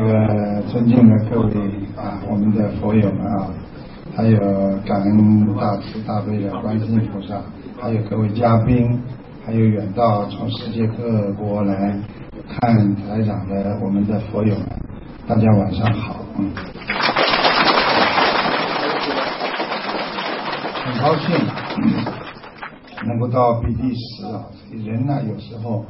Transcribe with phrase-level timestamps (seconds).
[0.00, 1.52] 那个尊敬的各位
[1.94, 3.50] 啊，我们的佛友们啊，
[4.16, 4.38] 还有
[4.86, 7.38] 感恩大慈大悲的观世音菩萨，
[7.78, 8.98] 还有各位嘉宾，
[9.44, 11.94] 还有远道从世界各国来
[12.48, 14.66] 看台长的我们的佛友们，
[15.28, 16.24] 大家晚上好，
[20.82, 21.36] 很高兴
[23.06, 25.84] 能够到比利时啊，人呢有时候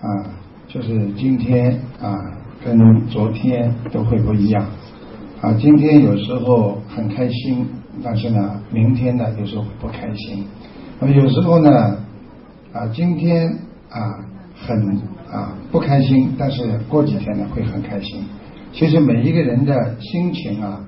[0.00, 0.30] 啊，
[0.68, 2.14] 就是今天啊。
[2.64, 4.66] 跟昨天都会不一样
[5.40, 5.52] 啊！
[5.60, 7.64] 今天有时候很开心，
[8.02, 10.44] 但是呢，明天呢有时候不开心。
[11.00, 11.70] 那么有时候呢
[12.72, 13.46] 啊，今天
[13.88, 13.98] 啊
[14.56, 14.76] 很
[15.30, 18.22] 啊不开心，但是过几天呢会很开心。
[18.72, 20.80] 其实每一个人的心情啊，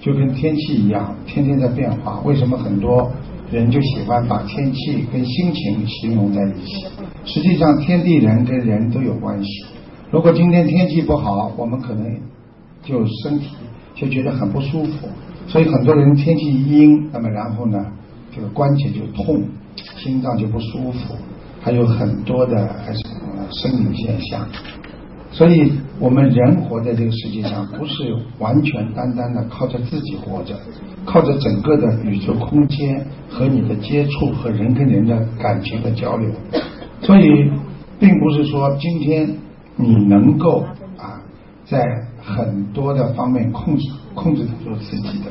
[0.00, 2.20] 就跟天气一样，天天在变化。
[2.20, 3.10] 为什么很多
[3.50, 6.86] 人就喜欢把天气跟心情形容在一起？
[7.24, 9.64] 实际上，天地人跟人都有关系。
[10.14, 12.06] 如果今天天气不好，我们可能
[12.84, 13.48] 就身体
[13.96, 15.08] 就觉得很不舒服，
[15.48, 17.84] 所以很多人天气一阴，那么然后呢，
[18.32, 19.42] 这个关节就痛，
[19.96, 21.16] 心脏就不舒服，
[21.60, 23.02] 还有很多的还是
[23.50, 24.46] 生理现象。
[25.32, 30.54] 所以我们人活在这个世界上，不是完全单单的靠着自己活着，
[31.04, 36.30] 靠着整个的宇宙空间和你的接触和人跟人的感情的交流。
[37.00, 37.50] 所以
[37.98, 39.28] 并不是说今天。
[39.76, 40.64] 你能够
[40.96, 41.20] 啊，
[41.64, 41.82] 在
[42.22, 45.30] 很多的方面控制控制得住自己的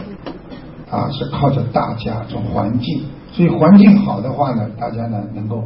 [0.96, 5.60] 啊，是靠着大家这种环境，所以环境好的话呢，大家呢能够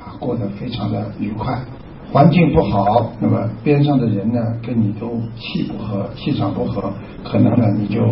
[0.00, 1.58] 啊过得非常的愉快。
[2.10, 6.92] 环境不好，那么边上的人呢跟你都气不合，气场不合，
[7.24, 8.02] 可能呢你就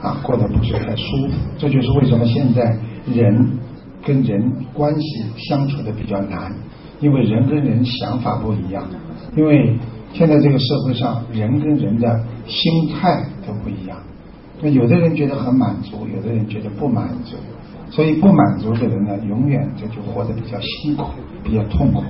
[0.00, 1.34] 啊过得不是太舒服。
[1.58, 2.76] 这就是为什么现在
[3.12, 3.58] 人
[4.04, 6.54] 跟人关系相处的比较难，
[7.00, 8.84] 因为人跟人想法不一样。
[9.36, 9.78] 因为
[10.12, 13.96] 现在这个社会上，人跟人的心态都不一样。
[14.60, 17.36] 那有的人觉得很满足，有的人觉得不满足。
[17.90, 21.06] 所以不满足的人呢，永远这就活得比较辛苦，
[21.42, 22.02] 比较痛苦。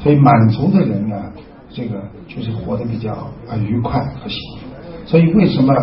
[0.00, 1.32] 所以满足的人呢，
[1.70, 3.12] 这个就是活得比较
[3.48, 4.66] 啊愉快和幸福。
[5.04, 5.74] 所以为什么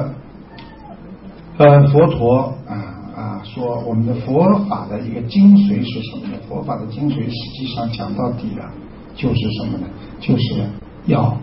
[1.57, 2.73] 呃佛陀啊
[3.15, 6.39] 啊说我们的佛法的一个精髓是什么呢？
[6.47, 8.71] 佛法的精髓实际上讲到底了。
[9.15, 9.87] 就是什么呢？
[10.19, 10.63] 就是
[11.05, 11.37] 要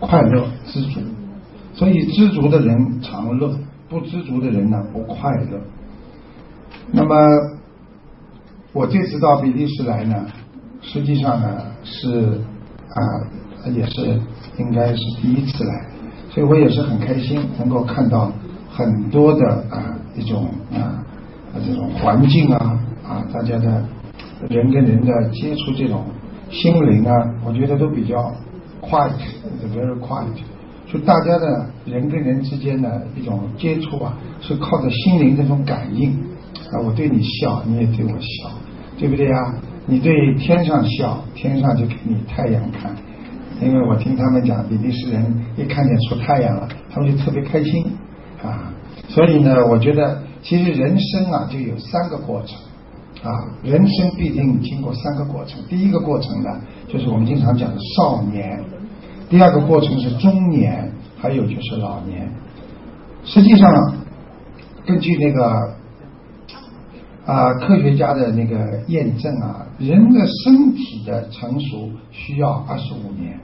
[0.00, 1.00] 快乐知足，
[1.72, 5.58] 所以知足的人常乐，不知足的人呢不快乐。
[6.92, 7.16] 那么
[8.72, 10.26] 我这次到比利时来呢，
[10.82, 12.40] 实际上呢是
[12.90, 13.00] 啊
[13.72, 14.20] 也是
[14.58, 15.86] 应该是第一次来，
[16.30, 18.30] 所以我也是很开心能够看到
[18.70, 21.02] 很多的啊一种啊
[21.64, 23.84] 这种环境啊啊大家的
[24.48, 26.04] 人跟人的接触这种。
[26.50, 27.12] 心灵啊，
[27.44, 28.16] 我觉得都比较
[28.80, 30.38] quiet，very quiet。
[30.86, 36.12] 就大家的人跟人之间的一种接触啊，是靠着心灵这种感应
[36.70, 36.80] 啊。
[36.84, 38.50] 我对你笑，你也对我笑，
[38.96, 39.54] 对不对啊？
[39.86, 42.94] 你对天上笑，天上就给你太阳看。
[43.60, 45.24] 因为我听他们讲，比利时人
[45.56, 47.84] 一看见出太阳了，他们就特别开心
[48.42, 48.72] 啊。
[49.08, 52.56] 所以呢，我觉得其实人生啊，就有三个过程。
[53.26, 53.32] 啊，
[53.64, 55.60] 人生必定经过三个过程。
[55.68, 58.60] 第一个过程呢，就是我们经常讲的少年；
[59.28, 62.30] 第二个过程是中年，还有就是老年。
[63.24, 63.94] 实际上，
[64.86, 65.74] 根据那个
[67.24, 68.56] 啊科学家的那个
[68.86, 73.36] 验证啊，人的身体的成熟需要二十五年。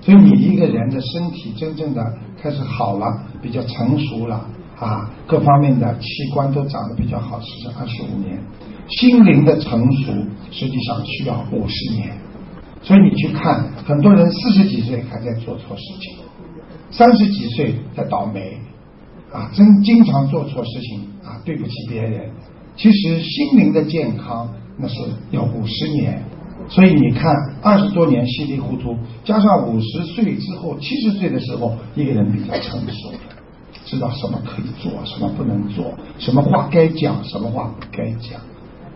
[0.00, 2.02] 所以你一个人的身体真正的
[2.40, 4.48] 开始好了，比较成熟了
[4.80, 8.42] 啊，各方面的器官都长得比较好，是二十五年。
[8.88, 10.12] 心灵的成熟
[10.50, 12.16] 实际上需要五十年，
[12.82, 16.16] 所以你去看很多人四十几岁还在做错事情，
[16.90, 18.58] 三十几岁在倒霉
[19.30, 22.30] 啊，真经常做错事情啊，对不起别人。
[22.74, 24.48] 其实心灵的健康
[24.78, 24.94] 那是
[25.30, 26.22] 要五十年，
[26.68, 27.32] 所以你看
[27.62, 33.12] 二十多年稀里糊涂，加上五十岁之后七十岁的时候，一个人比较成熟，
[33.90, 38.40] 知道什么可以做，什么不能做，什么话该讲，什么话不该讲。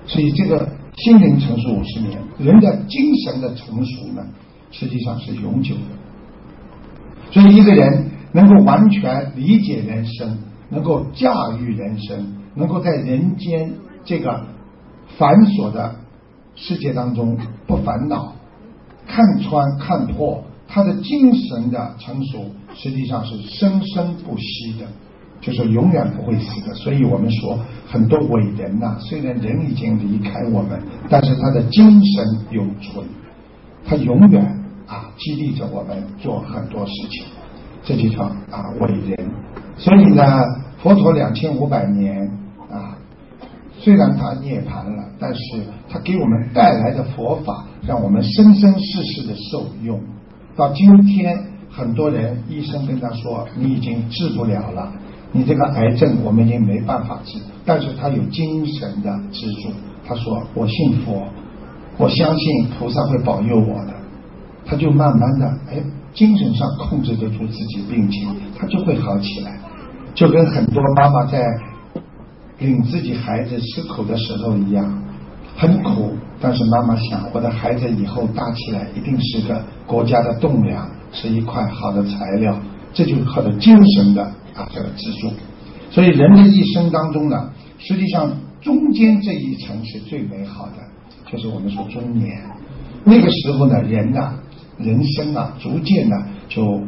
[0.06, 0.68] 所以，这个
[0.98, 4.24] 心灵成熟五十年，人的精神的成熟呢，
[4.70, 7.32] 实际上是永久的。
[7.32, 10.38] 所以，一个人能够完全理解人生，
[10.68, 13.72] 能够驾驭人生，能够在人间
[14.04, 14.46] 这个
[15.18, 15.96] 繁琐的
[16.54, 17.36] 世界当中
[17.66, 18.32] 不烦恼、
[19.08, 20.44] 看穿看破，
[20.74, 24.84] 他的精神的成熟，实际上是生生不息的。
[25.40, 30.80] 就是永远不会死的，所以我们说很多伟人呐，虽然人已经离开我们，
[31.10, 33.06] 但是他的精神永存，
[33.84, 34.42] 他永远
[34.86, 37.24] 啊激励着我们做很多事情。
[37.84, 39.30] 这就叫啊伟人。
[39.76, 40.42] 所以呢，
[40.78, 42.26] 佛陀两千五百年
[42.70, 42.96] 啊，
[43.78, 45.40] 虽然他涅槃了，但是
[45.90, 50.00] 他给我们带来的佛法，让我们生生世世的受用。
[50.56, 51.36] 到今天，
[51.70, 54.92] 很多人医生跟他说：“你已经治不了了，
[55.32, 59.70] 你这个癌症我们已经没办法治。”但是他有精神的支柱，
[60.06, 61.26] 他说：“我信佛，
[61.98, 63.94] 我相信菩萨会保佑我的。”
[64.66, 65.82] 他就慢慢的，哎，
[66.14, 69.58] 精神上控制得住自己病情，他就会好起来。
[70.14, 71.42] 就跟很多妈妈在
[72.60, 75.02] 领自己孩子吃苦的时候一样，
[75.56, 82.58] 很苦，但是妈妈想，我的孩子以后大起来一定是个国家的栋梁，是一块好的材料，
[82.92, 84.22] 这就是靠着精神的
[84.54, 85.30] 啊这个支柱。
[85.90, 90.72] 所以人的一生当中呢，实际上中间这一层是最美好的，
[91.30, 92.36] 就是我们说中年。
[93.04, 94.34] 那个时候呢，人呢，
[94.78, 96.16] 人生啊，逐渐呢
[96.48, 96.80] 就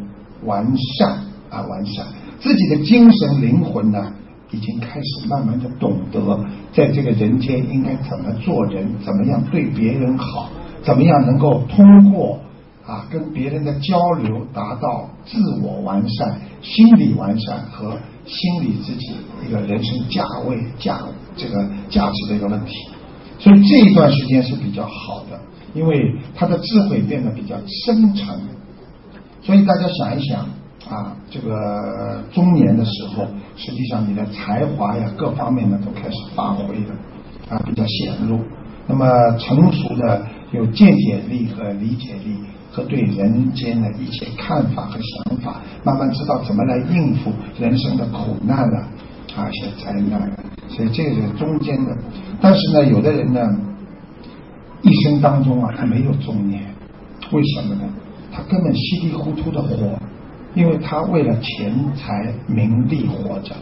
[0.45, 0.67] 完
[0.99, 1.11] 善
[1.51, 2.05] 啊完善。
[2.41, 4.13] 自己的精神灵魂呢，
[4.53, 6.39] 已经开始慢慢的懂得，
[6.73, 10.49] 在这个人间应该怎么做人，怎么样对别人好，
[10.83, 12.39] 怎么样能够通过
[12.87, 19.17] 啊跟别人的交流，达到自我完善、心理完善和心理自己
[19.47, 21.01] 一个人生价位价
[21.37, 22.73] 这个价值的一个问题。
[23.39, 25.41] 所以这一段时间是比较好的，
[25.75, 28.39] 因为他的智慧变得比较深沉。
[29.43, 30.47] 所以大家想一想。
[30.89, 36.95] 啊，这个中年的时候，实际上你的才华呀，各方面呢都开始发挥了，
[37.49, 38.39] 啊，比较显露。
[38.87, 39.05] 那么
[39.37, 42.37] 成熟的有见解力和理解力，
[42.71, 48.79] 和对人间的一切看法和想法，慢慢知道怎么来应付人生的苦难了，
[49.35, 50.31] 啊，一些灾难。
[50.69, 51.97] 所以这个是中间的。
[52.41, 53.41] 但是呢，有的人呢，
[54.83, 56.63] 一生当中啊，他没有中年，
[57.33, 57.83] 为什么呢？
[58.31, 59.99] 他根本稀里糊涂的活。
[60.57, 63.55] 因为他为了钱财名利活着，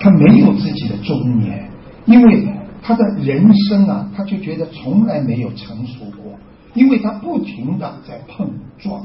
[0.00, 1.70] 他没有自己的中年，
[2.06, 2.48] 因为
[2.82, 6.32] 他的人生啊，他就觉得从来没有成熟过，
[6.72, 9.04] 因为他不停的在碰撞，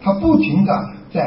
[0.00, 0.72] 他不停的
[1.12, 1.20] 在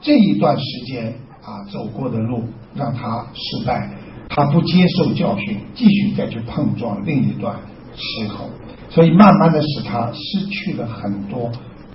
[0.00, 1.12] 这一段时间
[1.42, 2.44] 啊走过的路
[2.74, 3.90] 让他失败，
[4.30, 7.54] 他不接受教训，继续再去碰撞另一段
[7.94, 8.48] 时候，
[8.88, 11.52] 所以慢慢的使他失去了很多。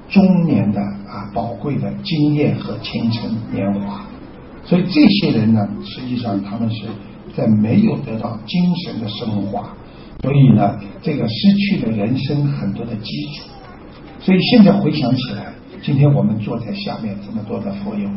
[0.09, 4.06] 中年的啊，宝贵的经验和青春年华，
[4.63, 6.86] 所以这些人呢，实际上他们是
[7.36, 9.68] 在没有得到精神的升华，
[10.21, 13.50] 所以呢，这个失去了人生很多的基础。
[14.19, 15.51] 所以现在回想起来，
[15.83, 18.09] 今天我们坐在下面这么多的佛友，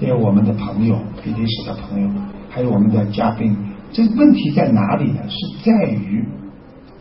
[0.00, 2.08] 也有我们的朋友，比利时的朋友，
[2.48, 3.56] 还有我们的嘉宾，
[3.90, 5.20] 这个问题在哪里呢？
[5.28, 6.24] 是在于，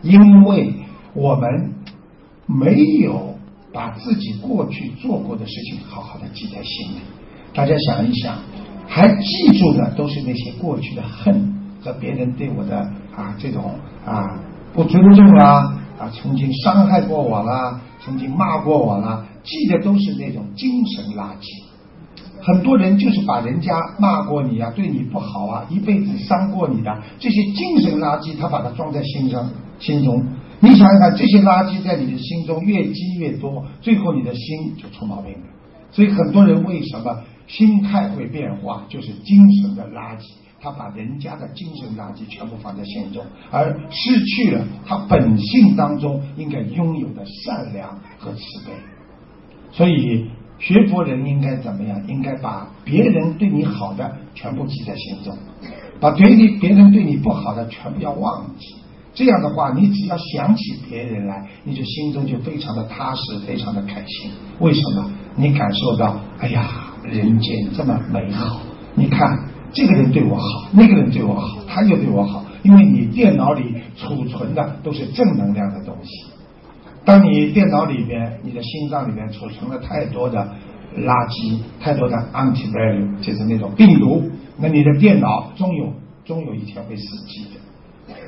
[0.01, 0.73] 因为
[1.13, 1.73] 我们
[2.47, 3.29] 没有。
[3.73, 6.99] 把自己过去做过的事情好好的记在心里，
[7.53, 8.37] 大家想一想，
[8.87, 12.77] 还记住的都是那些过去的恨和别人对我的
[13.15, 13.73] 啊这种
[14.05, 14.21] 啊
[14.73, 21.63] 不尊重啦啊曾经伤害过我啦，曾经骂过我啦，记的都是那种精神垃圾。
[22.43, 29.47] 很多人就是把人家骂过你啊，对你不好啊，一辈子伤过你的这些精神垃圾，他把它装在心上
[29.79, 30.25] 心中。
[30.63, 35.39] 你想想看，这些垃圾在你的心中越积越多，最后你的心就出毛病了。
[35.91, 40.21] 所以很多人为什么心态会变化，就是精神的垃圾，
[40.61, 48.71] 他把人家的精神垃圾全部放在心中，而失去了他本性当中应该拥有的善良和慈悲。
[49.71, 50.27] 所以
[50.59, 51.99] 学佛人应该怎么样？
[52.07, 55.35] 应该把别人对你好的全部记在心中，
[55.99, 58.75] 把别人别人对你不好的全部要忘记。
[59.21, 64.31] 这样的话，你只要想起别人来，你就心中就非常的踏实，非常的开心。
[64.57, 65.11] 为什么？
[65.35, 66.67] 你感受到，哎呀，
[67.03, 68.59] 人间这么美好。
[68.95, 72.43] 你看，这个人对我好，那个人对我好，他又对我好。
[72.63, 76.25] 因为你电脑里储存的都是正能量的东西。
[77.05, 80.39] 当你电脑里边，你的心脏里面储存了太多的
[80.97, 85.93] 垃圾，太多的 antivirus，就是那种病毒，那你的电脑终有
[86.25, 87.61] 终有一天会死机的。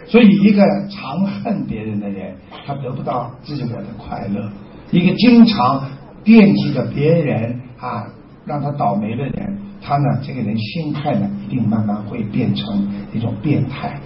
[0.05, 2.35] 所以，一个常恨别人的人，
[2.65, 4.49] 他得不到自己的快乐；
[4.91, 5.89] 一个经常
[6.23, 8.05] 惦记着别人啊，
[8.45, 13.99] 让他倒霉的人，他呢，这个人心态呢，一定慢慢会变成一种变态。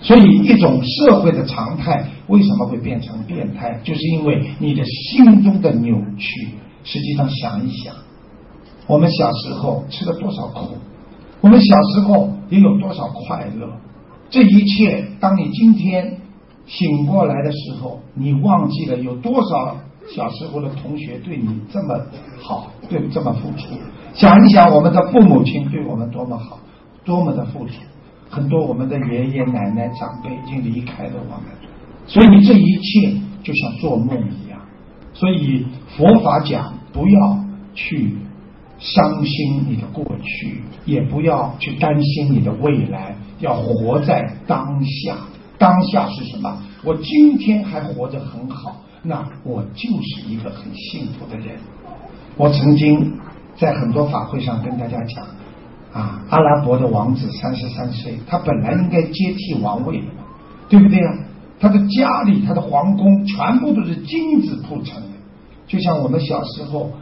[0.00, 3.80] 所以，一种社会的常态为什么会变成变态？
[3.82, 6.50] 就是因为你的心中的扭曲。
[6.84, 7.94] 实际上，想一想，
[8.86, 10.76] 我们小时候吃了多少苦，
[11.40, 13.68] 我们小时候也有多少快乐。
[14.30, 16.16] 这一切，当你今天
[16.66, 19.76] 醒过来的时候，你忘记了有多少
[20.14, 21.98] 小时候的同学对你这么
[22.40, 23.74] 好，对这么付出，
[24.14, 26.58] 想一想我们的父母亲对我们多么好，
[27.04, 27.72] 多么的付出。
[28.30, 31.44] 很多我们的爷爷奶奶长辈已经离开了我们，
[32.06, 34.60] 所以这一切就像做梦一样。
[35.14, 35.64] 所以
[35.96, 37.38] 佛法讲，不要
[37.74, 38.14] 去
[38.78, 45.16] 伤心你的过去，也不要去担心你的未来，要活在当下。
[45.58, 46.56] 当下是什么？
[46.84, 51.56] 我今天还活着很好，那我就是一个很幸福的人。
[52.36, 53.18] 我曾经
[53.56, 55.24] 在很多法会上跟大家讲，
[55.92, 60.06] 啊，阿拉伯的王子三十三岁，他本来应该接替王位的，
[60.68, 61.12] 对不对啊？
[61.58, 65.08] 他的家里，他的皇宫全部都是金子铺成的，
[65.66, 66.92] 就像我们小时候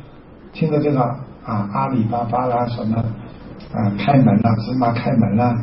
[0.55, 1.15] 听的这个
[1.47, 2.97] 啊，阿里巴巴啦，什么
[3.73, 5.55] 啊，开门啦，芝麻开门啦。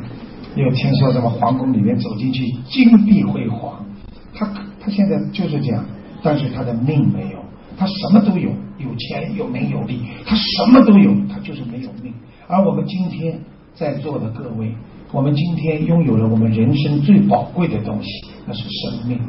[0.56, 3.84] 又听说什么皇宫里面走进去金碧辉煌，
[4.34, 4.46] 他
[4.80, 5.84] 他现在就是这样，
[6.22, 7.40] 但是他的命没有，
[7.76, 12.14] 他什么都有，有钱有名有利，他什么都有，他就是没有命。
[12.48, 13.40] 而我们今天
[13.74, 14.72] 在座的各位，
[15.12, 18.10] 我们今天拥有了我们人生最宝贵的东西，
[18.46, 19.20] 那是生命。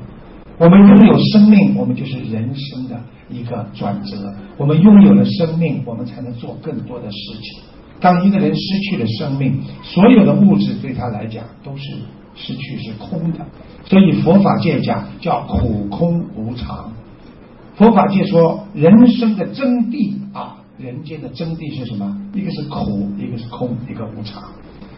[0.56, 4.32] 我们拥有生命，我们就是人生的一个转折。
[4.56, 7.62] 我们拥有了生命，我们才能做更多的事情。
[8.00, 11.82] 当一个人失去了生命，所有的物质对他来讲都是
[12.36, 13.38] 失去，是空的。
[13.84, 16.92] 所以佛法界讲叫苦空无常。
[17.74, 22.16] 佛法界说人生的真谛啊，人间的真谛是什么？
[22.32, 24.40] 一个是苦，一个是空，一个无常。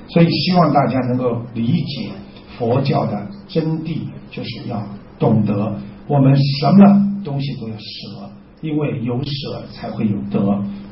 [0.08, 2.10] 所以希望大家能够理解
[2.58, 4.82] 佛教的真谛，就是要
[5.18, 5.74] 懂得
[6.06, 8.30] 我们什么东西都要舍，
[8.60, 10.40] 因为有舍才会有得。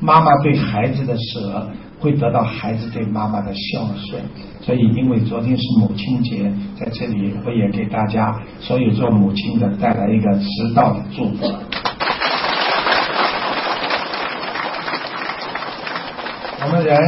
[0.01, 1.67] 妈妈对孩子的舍。
[1.97, 4.21] 会得到孩子对妈妈的孝顺，
[4.61, 11.45] 所以因为昨天是母亲节，在这里我也给大家所有做母亲的带来一个迟到的祝福。
[16.63, 16.99] 我们人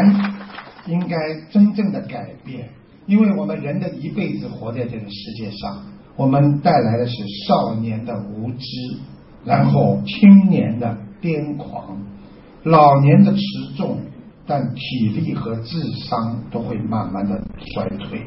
[0.87, 1.17] 应该
[1.51, 2.69] 真正的改变，
[3.05, 5.83] 因为我们人的一辈子活在这个世界上，
[6.17, 7.13] 我们带来的是
[7.47, 8.65] 少年的无知，
[9.45, 11.97] 然后青年的癫狂，
[12.63, 13.39] 老年的持
[13.77, 13.99] 重。
[14.49, 17.37] 但体力和智商都会慢慢的
[17.73, 18.21] 衰退，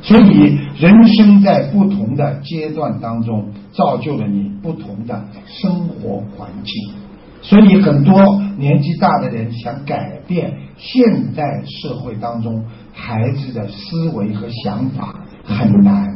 [0.00, 6.94] 所以人生在不同的阶段当中，造就了你不同的生活环境。
[7.42, 16.08] 所以很多年纪大的人想改变现代社会当中孩子的思维和想法很难，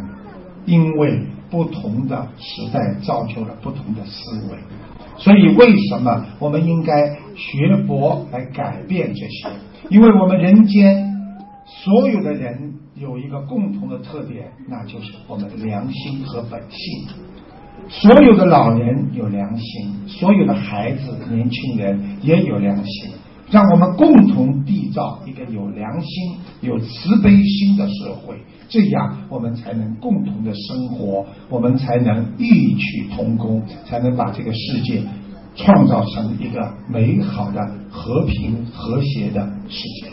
[0.67, 4.59] 因为不同的时代造就了不同的思维。
[5.17, 6.93] 所以，为什么我们应该
[7.37, 9.49] 学佛来改变这些？
[9.90, 11.14] 因为我们人间
[11.67, 17.14] 所有的人有一个共同的特点，那就是我们的良心和本性。
[17.88, 23.11] 所有的老人有良心，所有的孩子、年轻人也有良心。
[23.50, 28.37] 让我们共同缔造一个有良心、有慈悲心的社会，
[28.71, 35.03] 这样我们才能共同的生活，我们才能异曲同工，才能把这个世界
[35.57, 37.61] 创造成一个美好的、
[37.91, 40.07] 和平和谐的世界。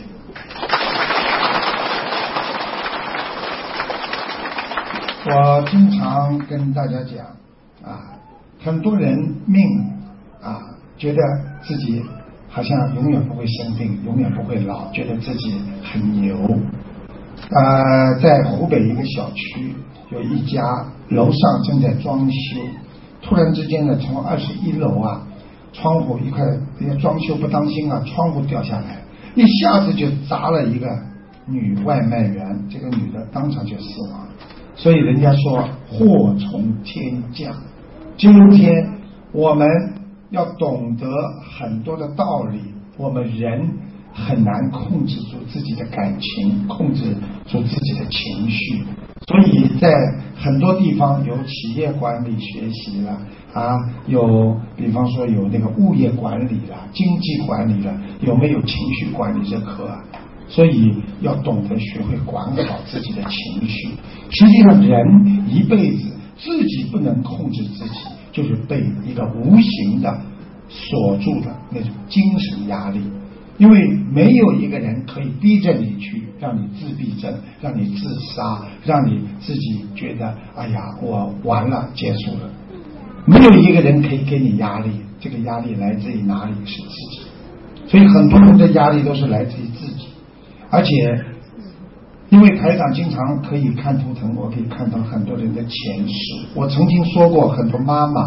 [5.30, 7.24] 我经常跟大家讲
[7.88, 8.18] 啊，
[8.60, 9.64] 很多人命
[10.42, 10.58] 啊，
[10.98, 11.22] 觉得
[11.62, 12.02] 自己。
[12.50, 15.52] 好像永远不会生病，永远不会老，觉得自己
[15.84, 16.34] 很牛。
[17.50, 19.74] 呃，在湖北一个小区，
[20.10, 20.62] 有一家
[21.08, 22.60] 楼上正在装修，
[23.22, 25.26] 突然之间呢，从二十一楼啊，
[25.72, 26.44] 窗户一块，
[26.78, 29.02] 人家装修不当心啊，窗户掉下来，
[29.34, 30.86] 一下子就砸了一个
[31.46, 34.26] 女外卖员，这个女的当场就死亡。
[34.74, 37.54] 所以人家说祸从天降。
[38.16, 38.72] 今天
[39.32, 39.66] 我们。
[40.30, 41.06] 要懂得
[41.58, 42.60] 很多的道理，
[42.98, 43.66] 我们人
[44.26, 47.14] 很难控制住自己的感情，控制
[47.46, 48.82] 住自己的情绪，
[49.26, 49.90] 所以在
[50.36, 53.18] 很多地方有企业管理学习了
[53.54, 53.74] 啊，
[54.06, 59.88] 有比方说有那个物业管理了、经济管理了，有没有情绪管理这课？
[60.48, 63.88] 所以要懂得学会管好自己的情绪。
[64.30, 67.98] 实际上，人一辈子自己不能控制自己。
[68.30, 70.16] 就是被一个无形的
[70.68, 73.00] 锁住的那种精神压力，
[73.58, 82.50] 因为没有一个人可以逼着你去让你自闭症，让你自杀，让你自己觉得哎呀我完了结束了，
[83.26, 86.52] 没有一个人可以给你压力，这个压力来自于哪里？
[86.64, 87.20] 是自己，
[87.88, 90.06] 所以很多人的压力都是来自于自己，
[90.70, 91.24] 而且。
[92.30, 96.46] 因为台长经常可以看图腾，我可以看到很多人的前世。
[96.54, 98.20] 我曾经说过，很多妈妈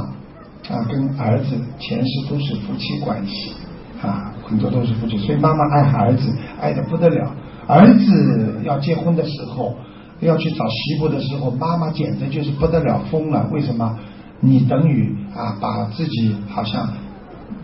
[0.73, 3.53] 啊，跟儿子前世都是夫妻关系
[4.01, 6.29] 啊，很多都是夫妻，所以妈妈爱儿子
[6.59, 7.31] 爱的不得了。
[7.67, 9.73] 儿子要结婚的时候，
[10.19, 13.47] 要去找媳妇的时候，妈妈简直就是不得了疯了。
[13.51, 13.97] 为什么？
[14.41, 16.89] 你等于啊，把自己好像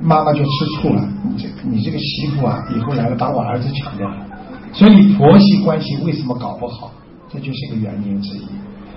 [0.02, 1.06] 妈妈就吃醋了。
[1.24, 4.16] 你这你这个媳妇啊，以后来了把我儿子抢掉了。
[4.72, 6.92] 所以婆媳关系为什么搞不好？
[7.30, 8.44] 这就是个原因之一。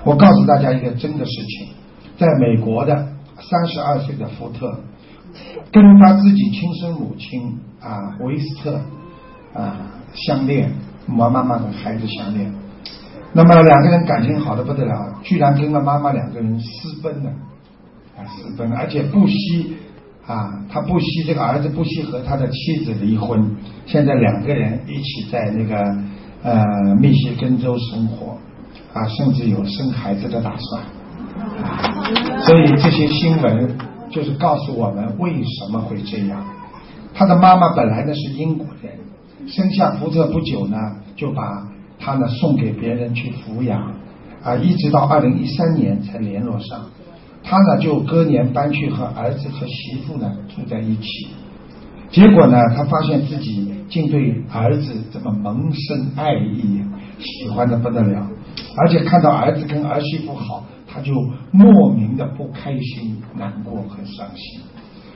[0.04, 1.68] 我告诉大家一个真的事情，
[2.16, 2.94] 在美国的
[3.40, 4.78] 三十二岁的福特，
[5.72, 8.80] 跟他自己亲生母亲啊维斯特
[9.54, 9.76] 啊
[10.14, 10.72] 相恋，
[11.06, 12.52] 妈妈妈的孩子相恋，
[13.32, 17.30] 那么两个人感情好的不得了，居然跟了妈妈两个人私奔了。
[18.18, 19.76] 啊私奔，而且不惜
[20.26, 23.56] 啊，他不惜这个儿子不惜和他的妻子离婚，
[23.86, 25.76] 现在两个人一起在那个
[26.42, 28.36] 呃密歇根州生活
[28.92, 30.82] 啊，甚至有生孩子的打算。
[32.42, 33.78] 所以这些新闻
[34.10, 36.44] 就是告诉我们为什么会这样。
[37.14, 38.92] 他的妈妈本来呢是英国人，
[39.46, 40.76] 生下福特不久呢，
[41.16, 43.92] 就把他呢送给别人去抚养
[44.42, 46.86] 啊，一直到二零一三年才联络上。
[47.42, 51.28] 他呢就隔年搬去和儿子和媳妇呢住在一起，
[52.10, 56.82] 结果呢他发现自己竟对儿子这么萌生爱意，
[57.18, 58.26] 喜欢的不得了，
[58.76, 61.12] 而且看到儿子跟儿媳妇好，他就
[61.52, 64.60] 莫名的不开心、难过和伤心。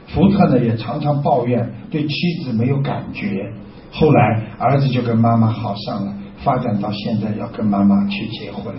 [0.06, 2.14] 福特呢也常常抱怨对妻
[2.44, 3.50] 子没有感觉，
[3.90, 8.74] 后来儿子就跟妈妈好上了，发展到现在要跟妈妈去结婚。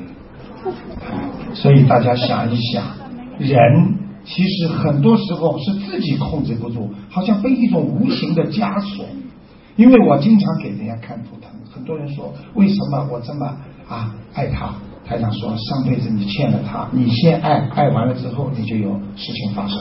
[1.54, 2.84] 所以大家想一想。
[3.38, 3.54] 人
[4.24, 9.06] 其实很多时候是自己控制不住，好像被一种无形的枷锁。
[9.76, 13.46] 因为我经常给人家看图腾，很多人说为什么我这么
[13.90, 14.74] 啊爱他？
[15.08, 19.78] 台长说上辈子你欠了他，你先爱，爱完了之后你就有事情发生。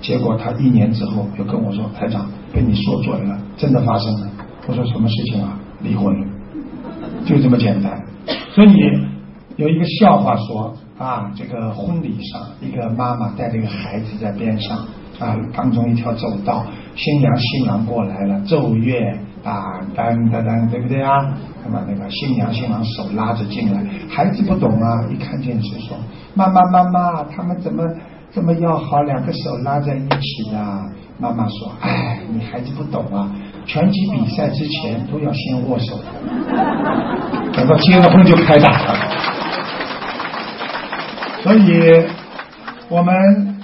[0.00, 4.28] 结果他一年之后又跟我说，台长被你说准了，真的发生了。
[4.66, 5.58] 我说什么事情啊？
[5.82, 6.14] 离婚，
[7.26, 8.00] 就这么简单。
[8.54, 8.74] 所以
[9.56, 10.74] 有一个笑话说。
[10.98, 14.78] 啊，这个婚礼上，一个妈妈带着一个孩子在边上
[15.18, 21.10] 啊，当中一条走道，新娘新郎过来了，奏乐啊，当当当，对不对啊？
[21.64, 25.96] 那么那个新娘新郎手拉着进来，孩子不懂啊，一看见就说
[26.34, 27.82] 妈妈妈妈，他们怎么
[28.32, 30.82] 这么要好，两个手拉在一起呢？
[31.18, 33.30] 妈妈说，哎，你孩子不懂啊，
[33.66, 35.96] 拳击比赛之前都要先握手，
[37.52, 38.94] 等到结了婚就开打了。
[41.42, 42.06] 所以，
[42.88, 43.14] 我们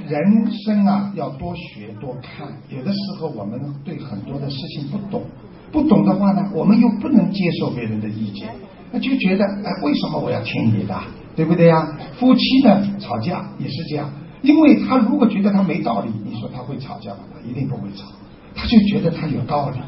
[0.06, 2.46] 人生啊，要多学多看。
[2.68, 5.24] 有的时候，我们对很多的事情不懂，
[5.70, 8.48] 不懂的话呢，我们又不能接受别人的意见，
[8.92, 10.94] 那就觉得，哎，为什么我要听你的？
[11.37, 11.87] 对不对呀？
[12.18, 14.11] 夫妻呢，吵架也是这样，
[14.42, 17.18] 因为他如果觉得他没道理，你说他会吵架吗？
[17.33, 18.07] 他一定不会吵，
[18.54, 19.78] 他就觉得他有道理。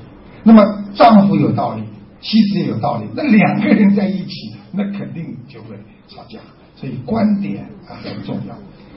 [0.45, 0.65] 那么，
[0.95, 1.83] 丈夫有道理，
[2.21, 5.77] 妻子也有道理，那两个人在一起，那肯定就会
[6.09, 6.39] 吵架。
[6.77, 8.55] 所以观点啊很重要。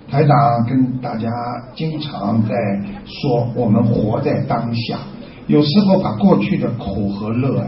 [0.09, 1.27] 台长跟大家
[1.75, 2.55] 经常在
[3.05, 4.99] 说，我们活在当下，
[5.47, 7.67] 有时候把过去的苦和乐啊，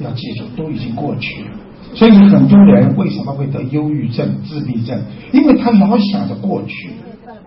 [0.00, 1.50] 要记住都已经过去了。
[1.94, 5.00] 所以很多人为什么会得忧郁症、自闭症？
[5.32, 6.90] 因为他老想着过去，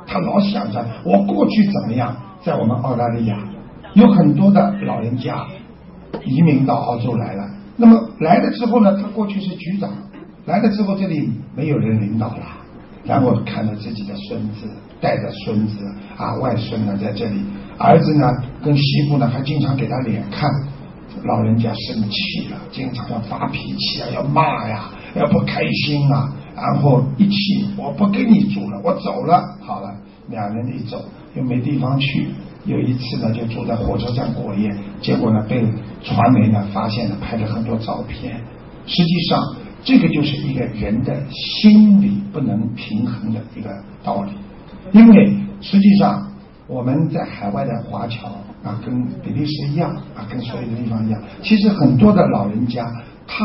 [0.08, 2.16] 他老想着我过去怎么样。
[2.42, 3.38] 在我们澳大利亚，
[3.94, 5.46] 有很多的老人家
[6.26, 7.44] 移民到澳洲来了。
[7.76, 9.92] 那么来了之后呢，他过去是局长。
[10.46, 12.44] 来了之后，这里没有人领导了，
[13.04, 14.68] 然后看着自己的孙子，
[15.00, 15.86] 带着孙子
[16.18, 17.42] 啊外孙呢在这里，
[17.80, 18.28] 儿子呢
[18.64, 20.50] 跟媳妇呢还经常给他脸看，
[21.24, 29.96] 老人家生气了，经常要发脾气啊，要骂呀，要不开心啊，然后一气，我不跟你住了，我走了，好了，
[30.30, 31.04] 两人一走
[31.36, 32.28] 又没地方去，
[32.66, 34.70] 有一次呢就住在火车站过夜，
[35.02, 35.64] 结果呢被
[36.04, 38.42] 传媒呢发现了，拍了很多照片，
[38.86, 39.42] 实际上。
[39.82, 43.70] 这个就是一个人的心理不能平衡的一个
[44.04, 44.32] 道理，
[44.92, 46.30] 因为实际上
[46.70, 48.28] 我们在海外的华侨
[48.64, 52.86] 啊，跟比利时一样啊，跟所有的地方一样，其实很多的老人家
[53.26, 53.44] 他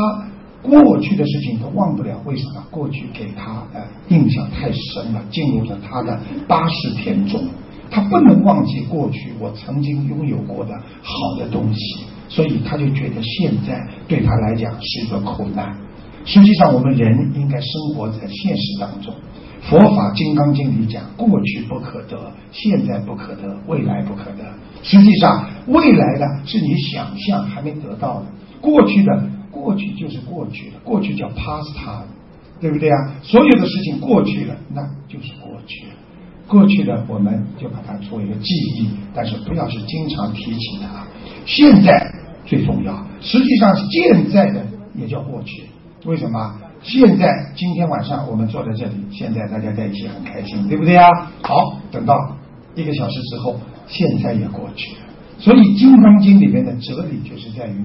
[0.61, 2.63] 过去的事情都忘不了，为什么？
[2.69, 7.41] 过去给他的印象太深了，进入了他的八十天中，
[7.89, 15.75] 他不能忘记过去我曾经拥有过的好的东西，所以他就觉得现在对他来讲是一个苦难。
[16.25, 19.13] 实际上，我们人应该生活在现实当中。
[19.69, 24.45] 佛法《金刚经》里讲：过去不可得，现在不可得，未来不可得。
[24.83, 28.25] 实际上，未来的是你想象还没得到的，
[28.61, 32.05] 过去的过去就是过去了，过去叫 past time，
[32.61, 33.15] 对不对啊？
[33.23, 35.93] 所有的事情过去了，那就是过去了。
[36.47, 41.07] 过去的我们就把它作为一个记忆，但是不要去经常提起它。
[41.47, 42.13] 现在
[42.45, 45.63] 最重要，实际上现在的也叫过去。
[46.05, 46.55] 为什么？
[46.81, 51.09] 现在今天晚上我们坐在这里，现在大家在一起很开心，对不对啊？
[51.41, 52.35] 好，等到
[52.75, 53.55] 一个小时之后，
[53.87, 55.01] 现在也过去了。
[55.39, 57.75] 所以《金刚经》里面的哲理就是在于。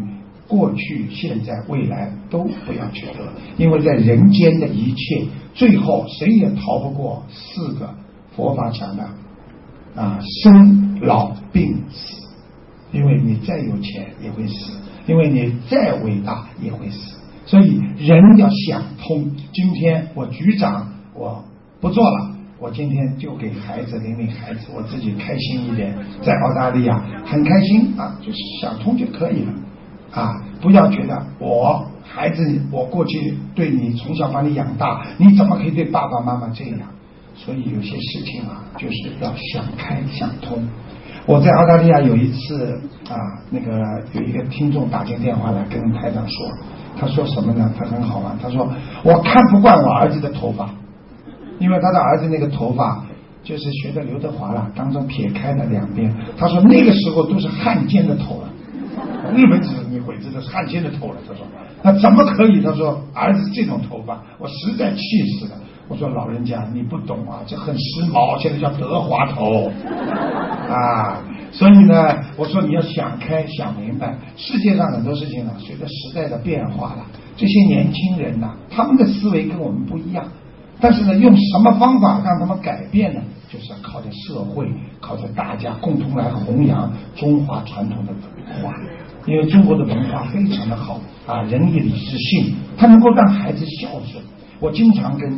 [0.50, 3.20] 过去、现在、未来都不要去得，
[3.57, 5.24] 因为在人间的一切，
[5.55, 7.94] 最后谁也逃不过四个
[8.35, 9.05] 佛法讲的
[9.94, 12.20] 啊生老病死。
[12.90, 14.72] 因为你再有钱也会死，
[15.07, 17.19] 因为你再伟大也会死。
[17.50, 19.28] 所以人要想通。
[19.52, 21.44] 今天我局长我
[21.80, 29.52] 不做了，我今天就给孩子领领孩子，我自己开心一点，在澳大利亚很开心啊，就是想通就可以了。
[30.12, 36.78] 啊，不要觉得我孩子，我过去对你从小把你养大，你怎么可以对爸爸妈妈这样？
[37.34, 40.62] 所以有些事情啊，就是要想开想通。
[41.26, 43.18] 我在澳大利亚有一次啊，
[43.50, 43.72] 那个
[44.12, 46.48] 有一个听众打进电话来跟台长说，
[46.98, 47.70] 他说什么呢？
[47.79, 48.68] 他很好玩，他说
[49.03, 50.70] 我看不惯我儿子的头发，
[51.59, 53.05] 因为他的儿子那个头发
[53.42, 56.14] 就是学的刘德华了，当中撇开了两边。
[56.37, 58.48] 他说那个时候都是汉奸的头了。
[59.35, 61.46] 日本子你鬼子的汉奸的头了，他说，
[61.83, 62.61] 那怎么可以？
[62.61, 65.00] 他说儿子这种头发，我实在气
[65.38, 65.53] 死了。
[65.88, 69.70] 我说老人家你不懂啊，这很时髦，现在叫德华头
[70.68, 71.18] 啊。
[71.52, 80.24] 所以呢，我说你要想开想明白，世界上很多事情呢，随着时代的变化了，这些年轻人呐，他们的思维跟我们不一样，
[80.80, 83.20] 但是呢，用什么方法让他们改变呢？
[83.52, 84.68] 就是靠着社会，
[85.00, 88.72] 靠着大家共同来弘扬中华传统的文化。
[89.26, 94.22] 因为中国的文化非常的好啊，仁义礼智信，它能够让孩子孝顺。
[94.60, 95.30] 我经常跟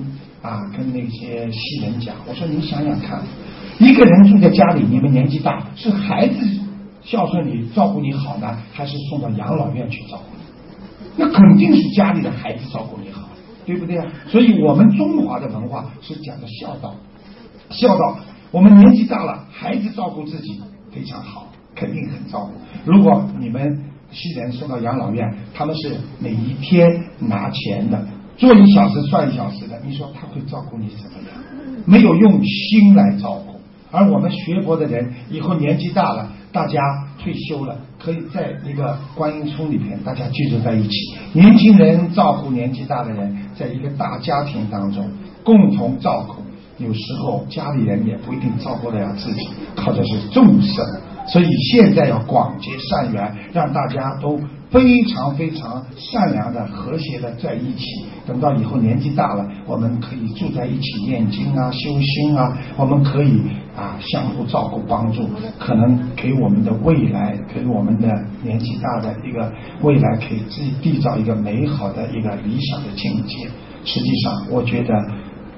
[0.43, 3.23] 啊跟那些西人讲，我说你想想看，
[3.83, 6.37] 一个人住在家里，你们年纪大，是孩子
[7.03, 11.15] 孝顺你、照顾你好呢，还是送到养老院去照顾你？
[11.17, 13.29] 那肯定是家里的孩子照顾你好，
[13.67, 14.07] 对不对啊？
[14.29, 16.95] 所以我们中华的文化是讲的孝道，
[17.71, 18.19] 孝道。
[18.53, 20.61] 我们年纪大了，孩子照顾自己
[20.93, 21.49] 非常好。
[21.75, 22.53] 肯定很照顾。
[22.85, 26.87] 如果你们西人送到养老院，他们是每一天
[27.19, 31.83] 拿钱的，做一小时算一小时的，你说他会照顾你怎么样？
[31.87, 33.52] 没有用心来照顾。
[33.93, 36.81] 而我们学佛的人，以后年纪大了，大家
[37.23, 45.09] 退休了，可以在一个观音村里边，大家聚住在一起，年轻人照顾年纪大的人，在一个大家庭当中
[45.45, 46.43] 共同照顾。
[46.79, 50.85] 有时候家里人也不一定照顾得了自己，靠的是众生。
[51.29, 54.41] 所以现在要广结善缘，让大家都
[54.73, 57.85] 非常非常善良的、和谐的在一起。
[58.27, 63.43] 等到以后年纪大了，我们可以住在一起念经啊、修心啊，我们可以
[63.77, 68.09] 啊相互照顾、帮助，可能给我们的未来，给我们的
[68.43, 73.49] 年纪大的一个未来，可以自己缔造一个美好的一个理想的境界。
[73.85, 74.95] 实际上，我觉得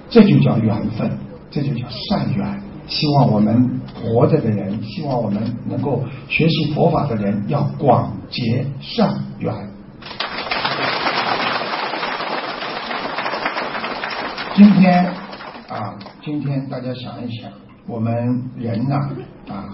[0.09, 1.11] 这就叫缘分，
[1.51, 2.61] 这就叫善缘。
[2.87, 9.53] 希望我们活着的人，希望我们能够学习佛法的人，要广结善缘。
[14.55, 15.07] 今天
[15.69, 17.51] 啊，今天大家想一想，
[17.89, 18.15] 我们
[18.57, 18.97] 人呐
[19.49, 19.73] 啊，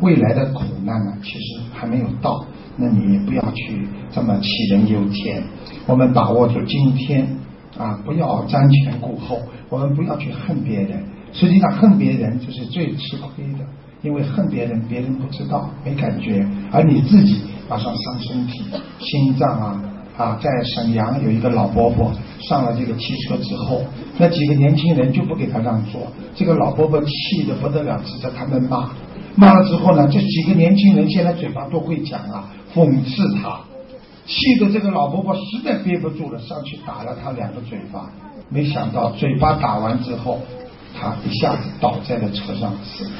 [0.00, 2.44] 未来的苦难呢，其实还没有到，
[2.76, 5.42] 那你不要去这么杞人忧天。
[5.86, 7.26] 我们把握住今天
[7.76, 11.04] 啊，不要瞻前顾后，我们不要去恨别人。
[11.32, 13.64] 实际上恨别人就是最吃亏的，
[14.02, 18.64] 因为恨别人，别人不知道没感觉，而你自己马上伤身体、
[18.98, 19.82] 心脏啊
[20.18, 20.38] 啊！
[20.42, 23.82] 在沈阳有一个老伯伯上了这个汽车之后，
[24.18, 26.02] 那几个年轻人就不给他让座，
[26.34, 28.90] 这个老伯伯气得不得了，指着他们骂，
[29.34, 33.58] 骂了之后呢，这几个年轻人现在嘴巴都会讲啊，讽刺他，
[34.26, 38.10] 气得这个老伯伯实在憋不住了，上去打了他两个嘴巴，
[38.50, 40.38] 没想到嘴巴打完之后。
[40.94, 43.10] 他一下子倒在了车上死了，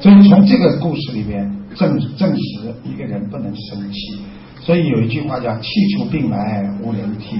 [0.00, 3.98] 所以从这个故事里边证证实一个人不能生气。
[4.60, 7.36] 所以有一句话叫“气出病来无人替”。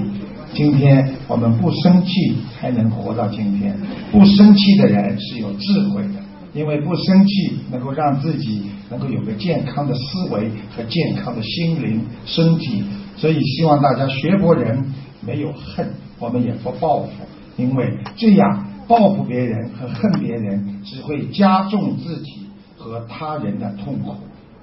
[0.55, 2.11] 今天我们不生气
[2.55, 3.77] 才能活到今天，
[4.11, 6.15] 不生气的人是有智慧的，
[6.55, 12.83] 因为不生气能够让自己能够有个健康的思维和健康的心灵身体。
[13.17, 14.83] 所以希望大家学佛人
[15.21, 15.87] 没有恨，
[16.19, 17.11] 我们也不报复，
[17.57, 18.65] 因为这样。
[18.89, 24.17] 报复别人和恨别人，只会加重自己和他人的痛苦。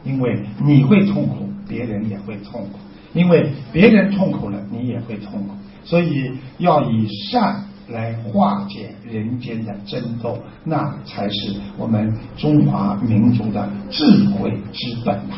[0.03, 2.79] 因为你会痛苦，别人也会痛苦；
[3.13, 5.55] 因为别人痛苦了，你也会痛苦。
[5.83, 15.35] 所以要以善来化解人间的争斗，那才是我们中华民族的智慧之本呐。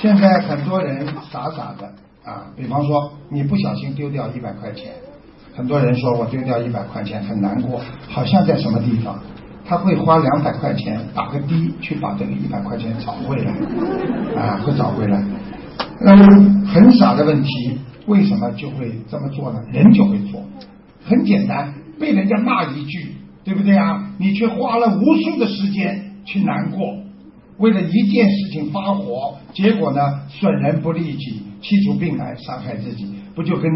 [0.00, 1.92] 现在很多人傻傻的
[2.24, 4.92] 啊，比方说你不小心丢掉一百块钱，
[5.54, 9.18] 很多人说我丢掉一百块钱很难过，好像在什么地方。
[9.64, 11.46] 他会花两百块钱打个的
[11.80, 13.52] 去把这个一百块钱找回来，
[14.36, 15.24] 啊，会找回来。
[16.00, 16.24] 那么
[16.66, 19.60] 很傻的问题，为什么就会这么做呢？
[19.72, 20.42] 人就会做，
[21.04, 24.10] 很简单，被人家骂一句，对不对啊？
[24.18, 26.96] 你却花了无数的时间去难过，
[27.58, 33.70] 为了一件事情发火，结果呢，损人不利己，气出病来，伤害自己，不就跟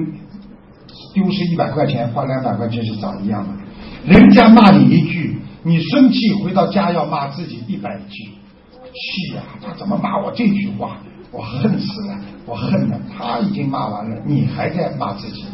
[1.14, 3.56] 丢失一百块钱花两百块钱是找一样吗？
[4.04, 5.36] 人家骂你一句。
[5.62, 9.42] 你生气回到家要骂自己一百句，气呀！
[9.60, 10.98] 他怎么骂我这句话？
[11.32, 12.96] 我恨死了，我恨了。
[13.12, 15.44] 他已经骂完了，你还在骂自己。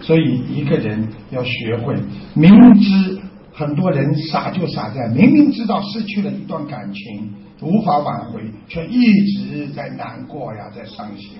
[0.00, 1.94] 所以一个人要学会，
[2.32, 3.20] 明知
[3.52, 11.32] 很多人傻就傻在明明知道失去了一段感情无法挽回，却一直在难过呀，在伤心。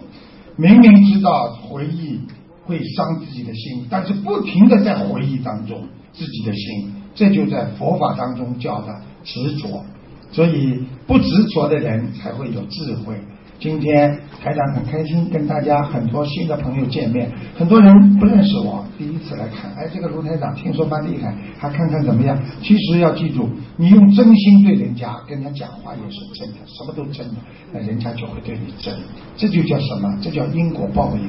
[0.59, 2.19] 明明知道回忆
[2.67, 6.93] 会伤自己的心，但是不停的在回忆当中自己的心。
[7.15, 9.85] 这就在佛法当中叫的执着，
[10.33, 13.15] 所以不执着的人才会有智慧。
[13.61, 22.39] 今天台长很开心跟大家很多新的朋友见面，很多人不认识我，第一次来看，哎，这个卢台长听说蛮厉害，还看看怎么样？
[22.63, 27.35] 其实要记住，你用真心对人家跟人家讲话也是真的，什么都真的，
[27.73, 28.95] 那人家就会对你真。
[29.37, 30.09] 这就叫什么？
[30.23, 31.29] 这叫因果报应。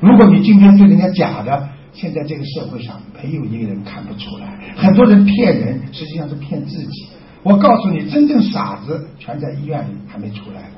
[0.00, 7.06] 如果你今天对人家假的，现在这个社会上没有一个人看不出来，很多人骗人，实际上是骗自己。
[7.42, 10.70] 我告诉你，真正傻子全在医院里，还没出来。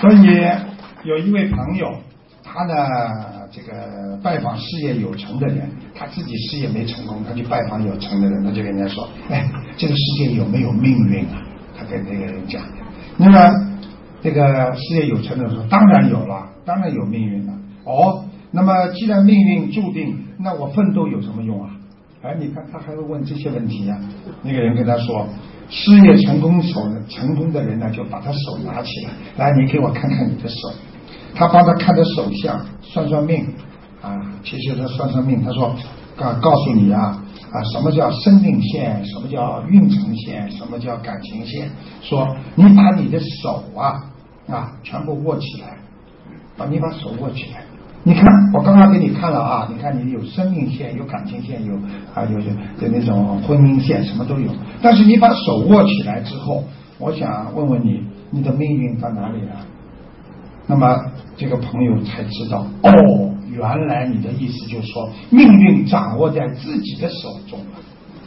[0.00, 0.42] 所以
[1.04, 1.88] 有一位朋友，
[2.42, 2.74] 他呢，
[3.50, 11.42] 这个拜访事业有成的人，他自己事业没成功，他去拜访有成的人，他就跟人家说：“哎，这个世界有没有命运啊？”
[11.78, 12.62] 他跟那个人讲，
[13.16, 13.66] 那么。
[14.22, 17.54] 这个事业有成的人说，当然有了，当然有命运了。
[17.86, 21.70] 哦，那么既然命运注定，那我奋斗有什么用啊？
[22.22, 23.98] 哎，你看他还会问这些问题呀？
[24.42, 25.26] 那个人跟他说，
[25.70, 28.90] 事业成功手成功的人呢，就把他手拿起
[29.36, 30.56] 来，来，你给我看看你的手。
[31.34, 33.46] 他帮他看着手相，算算命
[34.02, 34.14] 啊。
[34.42, 35.74] 其实他算算命，他说
[36.16, 37.22] 告告诉你啊。
[37.52, 39.04] 啊，什么叫生命线？
[39.04, 40.50] 什么叫运程线？
[40.50, 41.70] 什么叫感情线？
[42.00, 44.04] 说你把你的手啊
[44.46, 45.76] 啊全部握起来，
[46.56, 47.64] 把你把手握起来。
[48.02, 51.74] 你看，我刚刚给你看了啊，你看你有生命线，有感情线，有
[52.14, 52.46] 啊有有
[52.80, 54.50] 有那种婚姻线，什么都有。
[54.80, 56.64] 但是你把手握起来之后，
[56.98, 59.66] 我想问问你，你的命运到哪里了？
[60.66, 60.98] 那么
[61.36, 63.34] 这个朋友才知道哦。
[63.52, 67.80] 原来你的意思就是说，命运掌握在自己的手中了。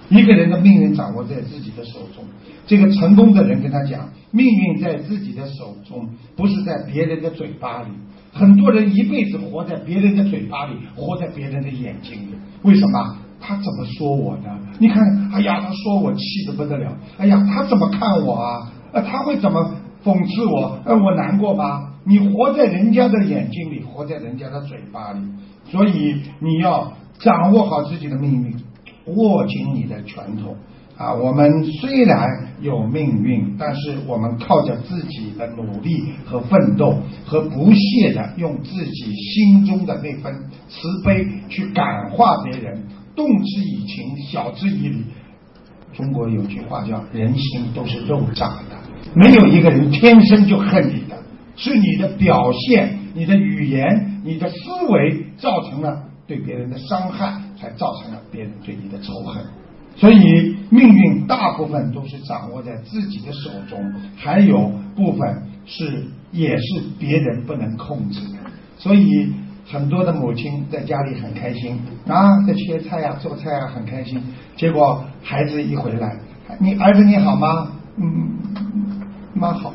[0.09, 2.23] 一个人的命运掌握在自己的手中。
[2.67, 7.87] 这个成功的人跟他讲，命运在自己的手中，不是在别人的嘴巴里。
[8.33, 12.33] 很多人一辈子活在别人的嘴巴里，活在别人的眼睛里。
[12.63, 13.17] 为什么？
[13.39, 14.57] 他怎么说我呢？
[14.79, 16.91] 你看，哎呀，他说我气得不得了。
[17.17, 18.71] 哎呀，他怎么看我啊？
[18.93, 20.79] 呃，他会怎么讽刺我？
[20.85, 21.91] 呃，我难过吗？
[22.05, 25.19] 你活在人家的眼睛里，活在人家的嘴巴里，
[25.69, 28.55] 所以你要掌握好自己的命运，
[29.15, 30.55] 握紧你的拳头
[30.97, 31.13] 啊！
[31.13, 32.29] 我们虽然
[32.61, 40.33] 有命运，但是我们靠着自己的努力和奋斗，和不懈的用自己心中的那份
[40.69, 42.83] 慈悲去感化别人，
[43.15, 45.03] 动之以情，晓之以理。
[45.93, 48.75] 中国有句话叫“人心都是肉长的”，
[49.15, 51.17] 没有一个人天生就恨你的。
[51.55, 54.55] 是你的表现、你的语言、你的思
[54.89, 59.43] 维造成了对别人的伤害，才造成了别人对你的仇恨。
[59.95, 68.37] 所以命运大部分都是掌握在自己的手中，还有部分是也是别人不能控制的。
[68.77, 69.31] 所以
[69.65, 74.21] 很多的母亲在家里很开心啊，在切菜呀、做菜啊，很开心。
[74.57, 76.17] 结果孩子一回来，
[76.59, 77.71] 你儿子你好吗？
[77.97, 78.29] 嗯，
[79.33, 79.73] 妈好。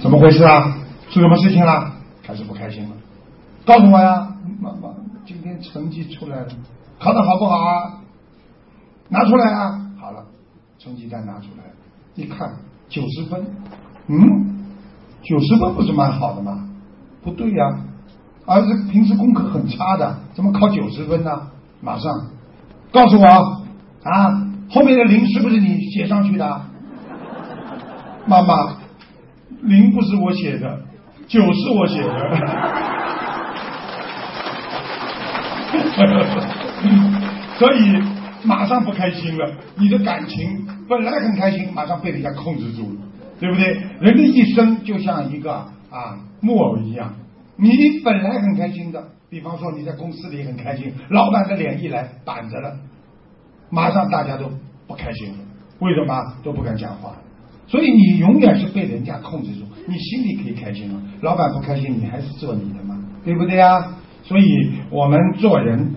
[0.00, 0.76] 怎么回事啊？
[1.10, 1.92] 出什么事情了？
[2.22, 2.90] 开始不开心了？
[3.64, 4.28] 告诉我呀！
[4.60, 4.90] 妈妈，
[5.24, 6.48] 今天成绩出来了，
[6.98, 8.00] 考的好不好啊？
[9.08, 9.80] 拿出来啊！
[10.00, 10.24] 好了，
[10.78, 11.64] 成绩单拿出来，
[12.14, 12.56] 一看
[12.88, 13.46] 九十分，
[14.08, 14.66] 嗯，
[15.22, 16.68] 九十分不是蛮好的吗？
[17.22, 17.78] 不对呀，
[18.46, 21.48] 儿子平时功课很差的，怎么考九十分呢？
[21.80, 22.12] 马上
[22.92, 23.26] 告诉我
[24.04, 24.44] 啊！
[24.70, 26.60] 后面的零是不是你写上去的？
[28.26, 28.76] 妈妈。
[29.62, 30.78] 零不是我写的，
[31.26, 32.06] 九是我写的，
[37.58, 38.00] 所以
[38.48, 39.52] 马上不开心了。
[39.76, 43.00] 你的感情本来很开心，马上被人家控制住了，
[43.38, 43.66] 对不对？
[44.00, 45.52] 人的一生就像一个
[45.90, 47.14] 啊木偶一样，
[47.56, 47.68] 你
[48.02, 52.74] 本来很开心的，比方说你在公司里很开心，老板的脸一来板着了，
[53.70, 54.50] 马上大家都
[54.86, 55.36] 不开心了，
[55.80, 57.12] 为什么都不敢讲话？
[57.66, 61.02] 所以你永远是被人家控制住，你心里可以开心吗？
[61.20, 62.98] 老板不开心，你还是做你的吗？
[63.24, 63.94] 对不对啊？
[64.22, 65.94] 所以我们做人，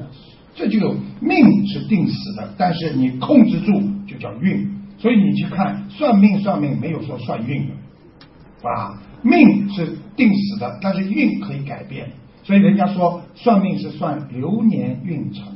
[0.61, 4.69] 这就命是定死的，但是你控制住就叫运。
[4.99, 12.07] 所以你去看算命，算命没有说算运的，啊，命是定死的，但是运可以改变。
[12.43, 15.47] 所以人家说算命是算流年运程，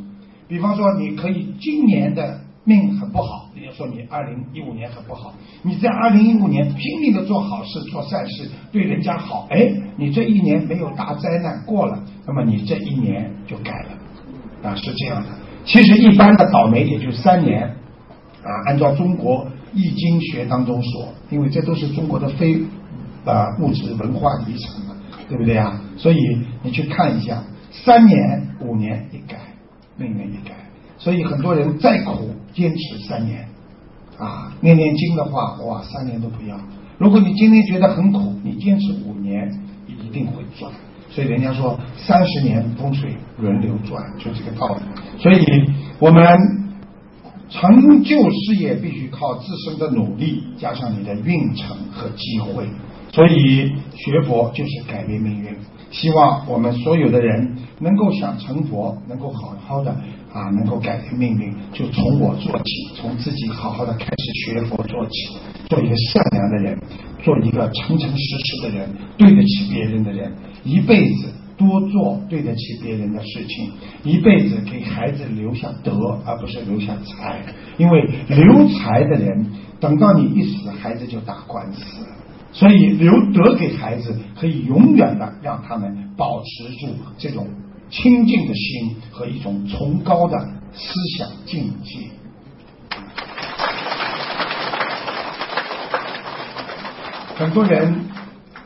[0.48, 3.52] 比方说你可以今年的命很不好。
[3.56, 13.90] 人家说你二零一五年很不好，你在二零一五年拼命的做好事、做善事，对人家好，哎，你这一年没有大灾难过了，那么你这一年就改了，
[14.66, 15.30] 啊，是这样的。
[15.64, 22.62] 其实一般的倒霉也就三年，啊，按照中国易经学当中说，因为这都是中国的非
[23.26, 24.96] 啊物质文化遗产嘛，
[25.30, 25.80] 对不对啊？
[25.98, 26.18] 所以
[26.64, 29.38] 你去看一下，三年、五年一改，
[29.98, 30.56] 六年一改，
[30.98, 33.48] 所以很多人再苦，坚持三年。
[34.18, 36.58] 啊，念念经的话，哇，三年都不要。
[36.98, 39.52] 如果你今天觉得很苦，你坚持五年，
[39.88, 40.72] 一定会赚。
[41.16, 44.82] 所以人家说三十年风水轮流转，就这个道理。
[45.18, 45.46] 所以
[45.98, 46.22] 我们
[47.50, 52.68] 成就事业必须靠自身的努力，加上你的运程和机会。
[53.14, 55.56] 所以学佛就是改变命运。
[55.90, 59.96] 希望我们所有的人能够想成佛，能够好好的。
[60.36, 62.64] 啊，能够改变命运，就从我做起，
[62.98, 65.38] 从自己好好的开始学佛做起，
[65.70, 66.78] 做一个善良的人，
[67.24, 70.34] 做一个诚诚实实的人，对得起别人的人，
[70.66, 73.72] 一辈子多做对得起别人的事情，
[74.04, 77.42] 一辈子给孩子留下德，而不是留下财，
[77.78, 82.06] 因为留财的人，等到你一死，孩子就打官司，
[82.52, 87.48] 所以留德给孩子，可以永远的让他们保持住这种。
[87.90, 90.38] 清净的心和一种崇高的
[90.74, 92.10] 思想境界。
[97.38, 98.06] 很多人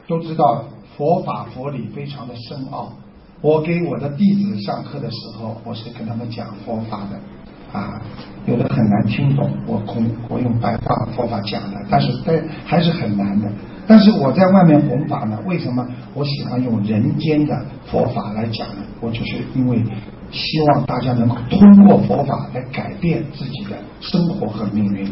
[0.08, 0.64] 都知道
[0.96, 2.94] 佛法佛理非常的深奥。
[3.42, 8.02] 我给我的弟子上课的时候，我是跟他们讲佛法的啊，
[8.46, 13.50] 有的很难听懂，我空我用白话佛法讲的，但是但还是很难的。
[13.90, 18.84] 但是我在外面弘法呢，为什么我喜欢用人间的佛法来讲呢？
[19.02, 19.84] 我就是因为
[20.30, 25.12] 希望大家能够通过佛法来改变自己的生活和命运。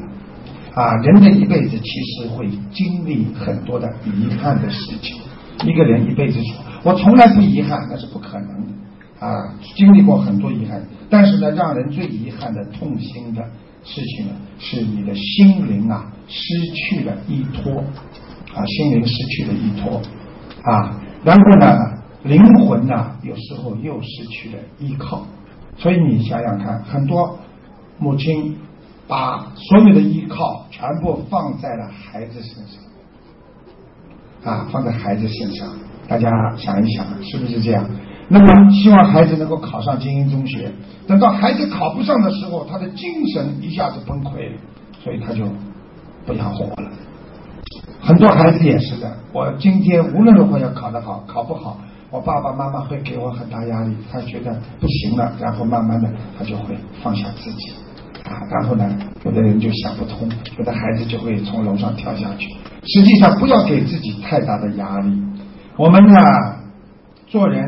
[0.76, 5.18] 啊，人的一辈子其实会经历很多的遗憾的事情。
[5.66, 9.26] 一个人一辈子说，我从来不遗憾，那是不可能的。
[9.26, 13.42] 啊，经历过很多遗憾，但是呢，让人最遗憾的、痛心的
[13.84, 16.44] 事情呢，是你的心灵啊失
[16.76, 17.84] 去了依托。
[18.58, 20.02] 啊，心灵失去了依托，
[20.64, 21.78] 啊，然后呢，
[22.24, 25.28] 灵魂呢，有时候又失去了依靠，
[25.78, 27.38] 所以你想想看，很多
[28.00, 28.58] 母亲
[29.08, 35.70] 把所有的依靠全部放在了孩子身上，啊，放在孩子身上，
[36.08, 37.88] 大家想一想，是不是这样？
[38.30, 40.72] 那么希望孩子能够考上精英中学，
[41.08, 44.58] 等到孩子考不上的时候，他的精神一下子崩溃了，
[45.04, 45.46] 所以他就
[46.26, 46.92] 不想活了。
[48.00, 51.80] 很多孩子也是的，我今天无论如何要考得好，考不好，
[52.10, 57.72] 我爸爸妈妈会给我很大压力，他觉得不行了，然后慢慢的他就会放下自己，
[58.24, 58.90] 啊，然后呢，
[59.26, 62.48] 有的人就想不通，有的孩子就会从楼上跳下去。
[62.84, 65.12] 实际上，不要给自己太大的压力。
[65.76, 66.20] 我们呢，
[67.28, 67.66] 做人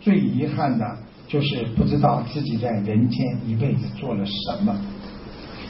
[0.00, 0.86] 最遗憾的
[1.28, 4.74] 就是不知道自己在人间一辈子做了什么。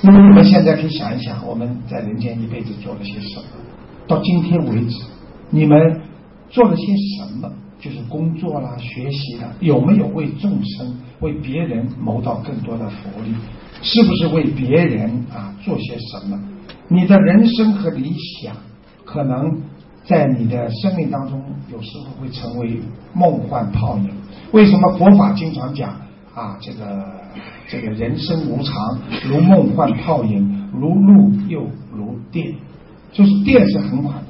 [0.03, 3.45] 那么你们现在可以想一想，我们在人间一辈子做了些什么？
[4.07, 5.05] 到今天为止，
[5.51, 6.01] 你们
[6.51, 6.83] 做了些
[7.17, 7.51] 什么？
[7.81, 13.35] 就是工作啦、学习啦，有没有为众生、为别人谋到更多的福利？
[13.83, 16.41] 是不是为别人啊做些什么？
[16.87, 18.55] 你的人生和理想，
[19.05, 19.61] 可能
[20.05, 21.43] 在你的生命当中，
[21.73, 22.81] 有时候会成为
[23.15, 24.11] 梦幻泡影。
[24.53, 25.91] 为什么佛法经常讲
[26.35, 26.57] 啊？
[26.61, 27.05] 这个
[27.67, 28.99] 这个人生无常，
[29.29, 32.55] 如梦幻泡影，如露又如电。
[33.13, 34.27] 就是电是很快的，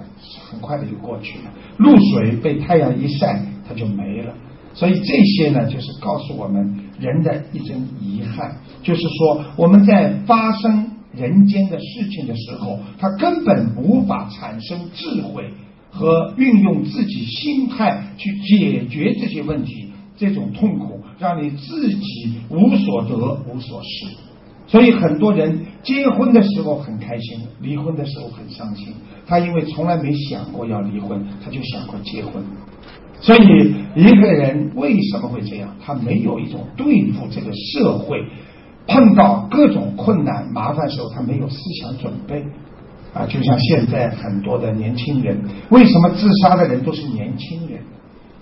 [0.50, 1.44] 很快的就过去了。
[1.78, 4.34] 露水被太阳一晒，它就没了。
[4.74, 15.44] 所以这些呢，就是告诉我们人的一种遗憾，就是说我们在发生人间的事情的时候，它根本无法产生智慧
[15.90, 23.14] 和运用自己心态去解决这些问题，这种痛苦让你自己无所得、
[23.46, 24.06] 无所失。
[24.72, 28.94] 所以很多人结婚的时候很开心，离婚的时候很伤心。
[29.26, 32.42] 他因为从来没想过要离婚，他就想过结婚。
[33.20, 35.68] 所以一个人为什么会这样？
[35.84, 38.24] 他没有一种对付这个社会
[38.86, 42.42] 碰到各种困难麻烦时候，他没有思想准备
[43.12, 43.26] 啊。
[43.26, 47.78] 就像现在很多的年轻人，为什么自杀的人都是年轻人？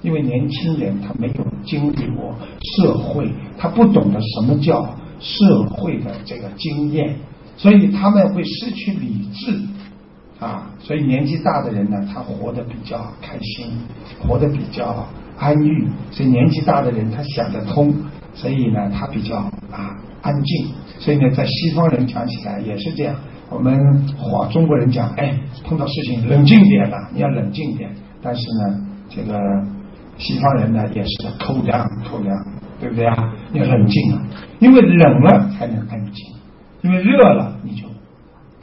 [0.02, 2.36] 因为年轻人他没有经历过
[2.76, 3.28] 社会，
[3.58, 4.94] 他不懂得什么叫。
[5.20, 7.14] 社会的这个经验，
[7.56, 9.60] 所以他们会失去理智
[10.38, 10.70] 啊。
[10.80, 13.70] 所以年纪大的人呢，他活得比较开心，
[14.18, 15.06] 活得比较
[15.38, 15.68] 安逸。
[16.10, 17.94] 所以年纪大的人他想得通，
[18.34, 19.36] 所以呢他比较
[19.70, 20.72] 啊安静。
[20.98, 23.14] 所以呢，在西方人讲起来也是这样。
[23.50, 23.76] 我们
[24.16, 27.90] 华中国人讲，哎，碰到事情冷静点吧，你要冷静点。
[28.22, 29.38] 但是呢，这个
[30.16, 32.34] 西方人呢也是口粮口粮。
[32.80, 33.34] 对不对啊？
[33.52, 34.22] 要冷静啊，
[34.58, 36.26] 因为冷了才能安静，
[36.82, 37.86] 因为热了你就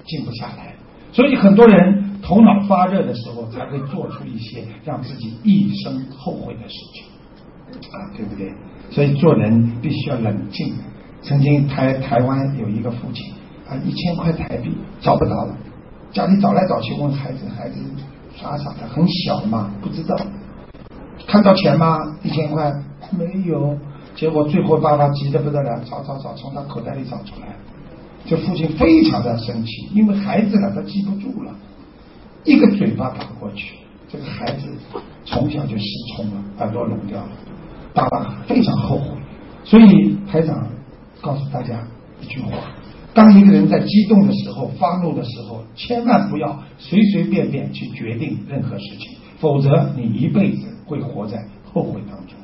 [0.05, 0.74] 静不下来。
[1.11, 7.05] 所以很多人头脑发热的时候，才会做出一些让自己一生后悔的事情
[7.91, 8.51] 啊，对不对？
[8.89, 10.74] 所以做人必须要冷静。
[11.22, 13.34] 曾经台台湾有一个父亲
[13.68, 15.57] 啊，一千块台币找不到了，
[16.11, 17.80] 家里找来找去问孩子，孩子
[18.36, 20.15] 傻傻的，很小嘛，不知道
[21.28, 21.97] 看到钱吗？
[22.24, 22.72] 一千块
[23.18, 23.78] 没有。
[24.18, 27.55] 结果最后爸爸急得不得了，找找找，从他口袋里找出来。
[28.26, 31.55] 这父亲非常的生气，因为孩子呢他记不住了，
[32.43, 33.76] 一个嘴巴打过去，
[34.09, 34.68] 这个孩子
[35.24, 37.30] 从小就失聪了，耳朵聋掉了。
[37.93, 39.05] 爸爸非常后悔，
[39.63, 40.68] 所以台长
[41.22, 41.88] 告诉大家
[42.20, 42.49] 一句话：
[43.13, 51.38] 当一个人在激动的时候、发怒的时候，千万不要随随便便去决定任何事情，否则你一辈子会活在
[51.72, 52.36] 后悔当中。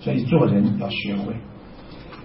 [0.00, 1.34] 所以做人要学会，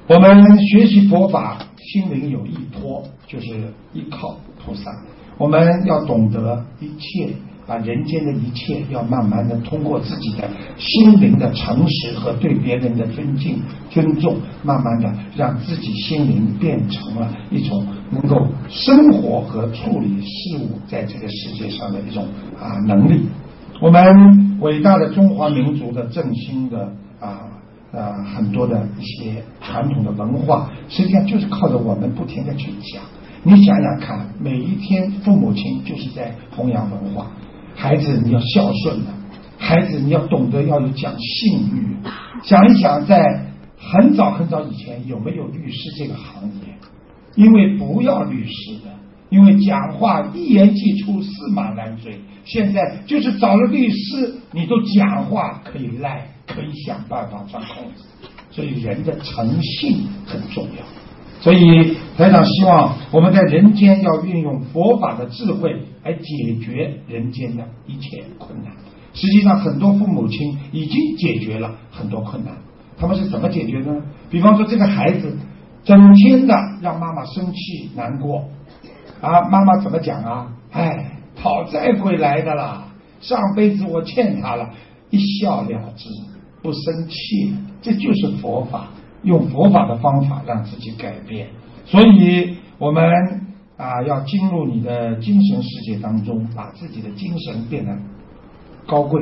[0.07, 3.47] 我们学习佛法，心灵有依托，就是
[3.93, 4.89] 依靠菩萨。
[5.37, 7.33] 我们要懂得一切，
[7.67, 22.25] 把人间的一切，要慢慢的通过自己的心灵的诚实和对别人的尊敬、尊重，慢慢的让自己心灵变成了一种能够生活和处理事物在这个世界上的一种
[22.57, 23.25] 啊能力。
[23.81, 27.51] 我们伟大的中华民族的振兴的啊。
[27.95, 33.01] 呃，很多的一些传统的文化，实际上就是靠着我们不停的去讲。
[33.43, 37.31] 你想想看，每一天父母亲就是在弘扬文化，
[37.73, 39.11] 孩子你要孝顺的，
[39.57, 41.95] 孩子你要懂得要有讲信誉。
[42.43, 43.45] 想一想，在
[43.77, 46.75] 很早很早以前，有没有律师这个行业？
[47.35, 48.91] 因为不要律师的，
[49.29, 52.19] 因为讲话一言既出，驷马难追。
[52.43, 56.27] 现在就是找了律师，你都讲话可以赖。
[56.47, 58.03] 可以想办法钻空子，
[58.51, 60.83] 所以人的诚信很重要。
[61.41, 65.69] 所以台长希望我们在人间要运用佛法的智慧
[66.03, 68.71] 来解决人间的一切困难。
[69.13, 72.55] 实际上，很多父母亲已经解决了很多困难。
[72.97, 74.01] 他们是怎么解决的呢？
[74.29, 75.37] 比方说，这个孩子
[75.83, 78.45] 整天的让妈妈生气难过
[79.21, 80.47] 啊，妈妈怎么讲啊？
[80.71, 82.87] 哎，讨债回来的啦，
[83.21, 84.69] 上辈子我欠他了，
[85.09, 86.09] 一笑了之。
[86.65, 88.87] 不生气，这就是佛法，
[89.21, 91.47] 用佛法的方法让自己改变。
[91.85, 93.03] 所以，我们
[93.77, 97.95] 啊要进入你的精神世界当中，把自己的精神变得
[98.87, 99.21] 高贵、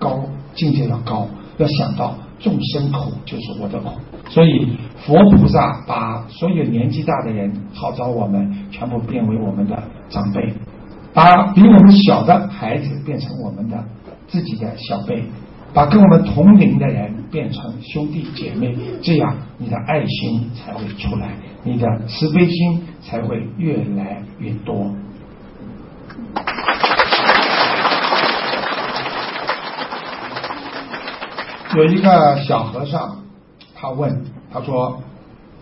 [0.00, 0.24] 高
[0.54, 1.28] 境界要高，
[1.58, 3.90] 要想到众生苦就是我的苦。
[4.28, 4.76] 所以，
[5.06, 10.52] 佛菩萨把所有年纪大的人号召我们，全部变为我们的长辈，
[11.14, 13.84] 把比我们小的孩子变成我们的
[14.26, 15.22] 自己的小辈。
[15.74, 21.30] 把跟我们同龄的人变成兄弟姐妹，这样你的爱心才会出来，
[21.64, 24.92] 你的慈悲心才会越来越多。
[31.74, 33.16] 有一个小和尚，
[33.74, 35.00] 他问他说：“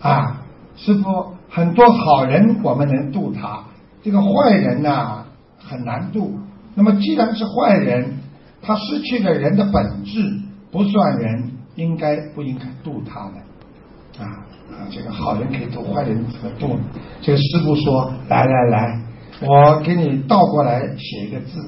[0.01, 0.41] 啊，
[0.75, 3.63] 师傅，很多好人我们能度他，
[4.03, 5.23] 这个坏人呢
[5.57, 6.37] 很难度。
[6.75, 8.17] 那么既然是坏人。”
[8.61, 10.39] 他失去了人的本质，
[10.71, 14.23] 不算人，应该不应该度他的？
[14.23, 16.79] 啊啊，这个好人可以度，坏人怎么度？
[17.21, 19.01] 这个师傅说：“来来来，
[19.41, 21.59] 我给你倒过来写一个字。”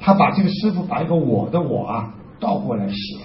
[0.00, 3.18] 他把这个师傅把一个我的我啊倒过来写，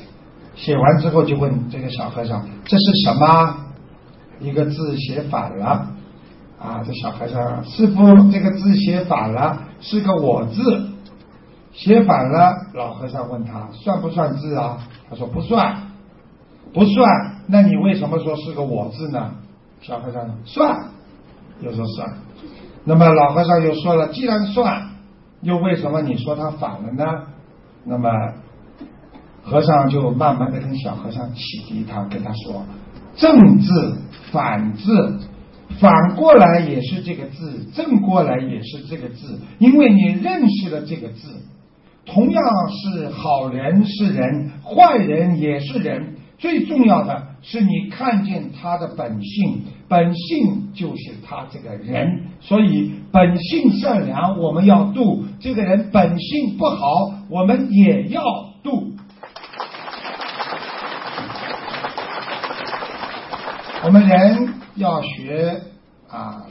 [0.55, 3.57] 写完之后就问这个小和尚：“这是什么？”
[4.39, 5.87] 一个字写反了
[6.59, 6.83] 啊！
[6.85, 10.89] 这小和尚，师傅这个字写反了，是个我字。
[11.77, 14.79] 写反了，老和尚问他算不算字啊？
[15.07, 15.77] 他说不算，
[16.73, 17.35] 不算。
[17.45, 19.31] 那你为什么说是个我字呢？
[19.79, 20.75] 小和尚说算，
[21.61, 22.09] 又说算。
[22.83, 24.89] 那么老和尚又说了，既然算，
[25.41, 27.05] 又为什么你说他反了呢？
[27.85, 28.09] 那么
[29.43, 32.65] 和尚就慢慢的跟小和尚启迪他，跟他说，
[33.15, 33.97] 正字
[34.31, 35.19] 反字。
[35.79, 41.27] 反过来也是这个字，正过来也是这个字，因为你认识了这个字，
[42.07, 46.15] 同样是好人是人，坏人也是人。
[46.37, 58.21] 最重要的是你看见他的本性，本性就是他这个人，所以本性善良我们要度，这个人本性不好我们也要
[58.63, 58.93] 度。
[63.83, 65.61] 我们人要学
[66.07, 66.45] 啊，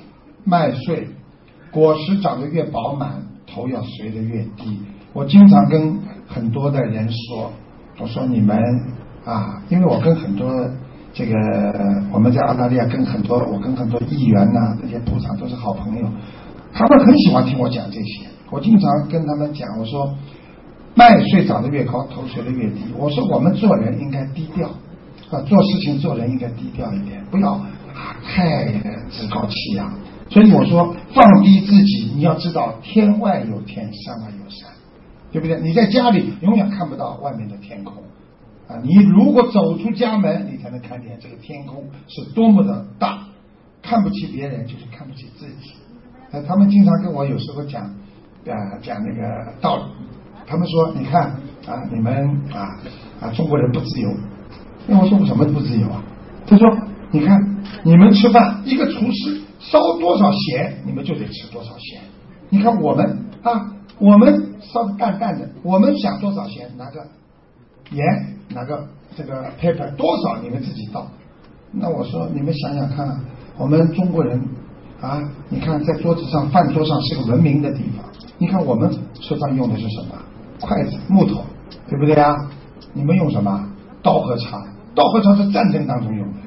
[0.45, 1.07] 麦穗
[1.71, 4.81] 果实长得越饱满，头要垂得越低。
[5.17, 5.99] 我经常跟
[6.29, 7.51] 很多的人说，
[7.99, 8.55] 我说你们
[9.25, 10.47] 啊，因为我跟很多
[11.15, 11.33] 这个
[12.13, 16.07] 我们在澳大利亚跟很多我跟很多议员呐，这些部长都是好朋友，
[16.75, 18.27] 他们很喜欢听我讲这些。
[18.51, 20.15] 我经常跟他们讲，我说
[20.95, 22.83] 麦穗长得越高，头垂得越低。
[22.95, 24.69] 我说我们做人应该低调。
[25.31, 27.59] 啊，做事情做人应该低调一点，不要
[28.23, 28.67] 太
[29.11, 29.91] 趾高气扬。
[30.29, 34.71] 所以我说，放低自己，你要知道天外有天，山外有山，
[35.33, 35.61] 对不对？
[35.61, 38.03] 你在家里永远看不到外面的天空
[38.69, 43.19] 啊，你如果走出家门，你才能看见这个天空是多么的大。
[43.83, 45.75] 看不起别人就是看不起自己。
[46.33, 49.83] 呃，他们经常跟我有时候讲啊讲那个道理，
[50.45, 51.23] 他们说，你看
[51.67, 52.13] 啊，你们
[52.53, 52.67] 啊
[53.21, 54.11] 啊中国人不自由。
[54.89, 56.03] 那我说我什么不自由啊？
[56.49, 56.69] 他说
[57.11, 57.41] ：“你看，
[57.85, 62.01] 你们吃饭，一个厨师烧多少咸，你们就得吃多少咸。
[62.51, 67.07] 你看我们啊，我们烧淡淡的，我们想多少咸，拿个
[67.91, 68.05] 盐，
[68.51, 68.87] 拿个
[69.17, 71.07] 这个 paper 多少，你们自己倒。
[71.73, 73.21] 那我说，你们想想看，
[73.57, 74.41] 我们中国人
[75.01, 78.05] 啊，你看在桌子上，饭桌上是个文明的地方。
[78.39, 80.15] 你看我们吃饭用的是什么？
[80.61, 81.45] 筷子、木头，
[81.89, 82.35] 对不对啊？
[82.93, 83.69] 你们用什么？
[84.03, 84.63] 刀和叉。”
[84.97, 86.39] 刀和叉是战争当中用的，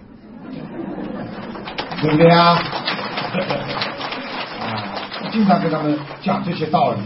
[2.02, 2.28] 对不对？
[2.34, 2.58] 啊，
[5.32, 6.98] 经常跟他们讲这些道理，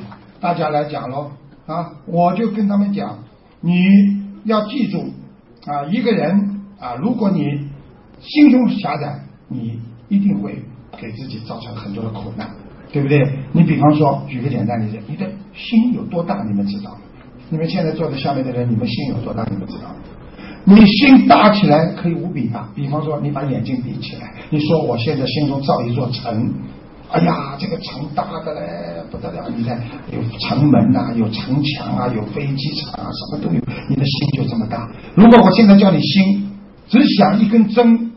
[0.44, 1.32] 大家来讲喽
[1.68, 1.90] 啊！
[2.06, 3.18] 我就跟他们讲，
[3.62, 3.88] 你
[4.44, 5.06] 要记住
[5.66, 7.46] 啊，一个人啊，如果你
[8.20, 9.80] 心胸狭窄，你
[10.10, 10.62] 一定会
[11.00, 12.50] 给自己造成很多的苦难，
[12.92, 13.26] 对不对？
[13.54, 16.92] 你比方说，举个简单例子，你的心有多大，你们知道？
[17.50, 19.96] 你们现在坐在下面的人，你们心有多大，你们知道？
[20.66, 26.54] 你心大起来可以无比大，比方说你把眼睛闭起来，你说我现在心中造一座城，
[27.14, 29.80] 哎呀，这个城大的嘞不得了，你看
[30.12, 34.90] 有城门呐，有城墙啊，有飞机场啊，什么都有，你的心就这么大。
[35.14, 36.52] 如果我现在叫你心
[36.88, 38.14] 只想一根针，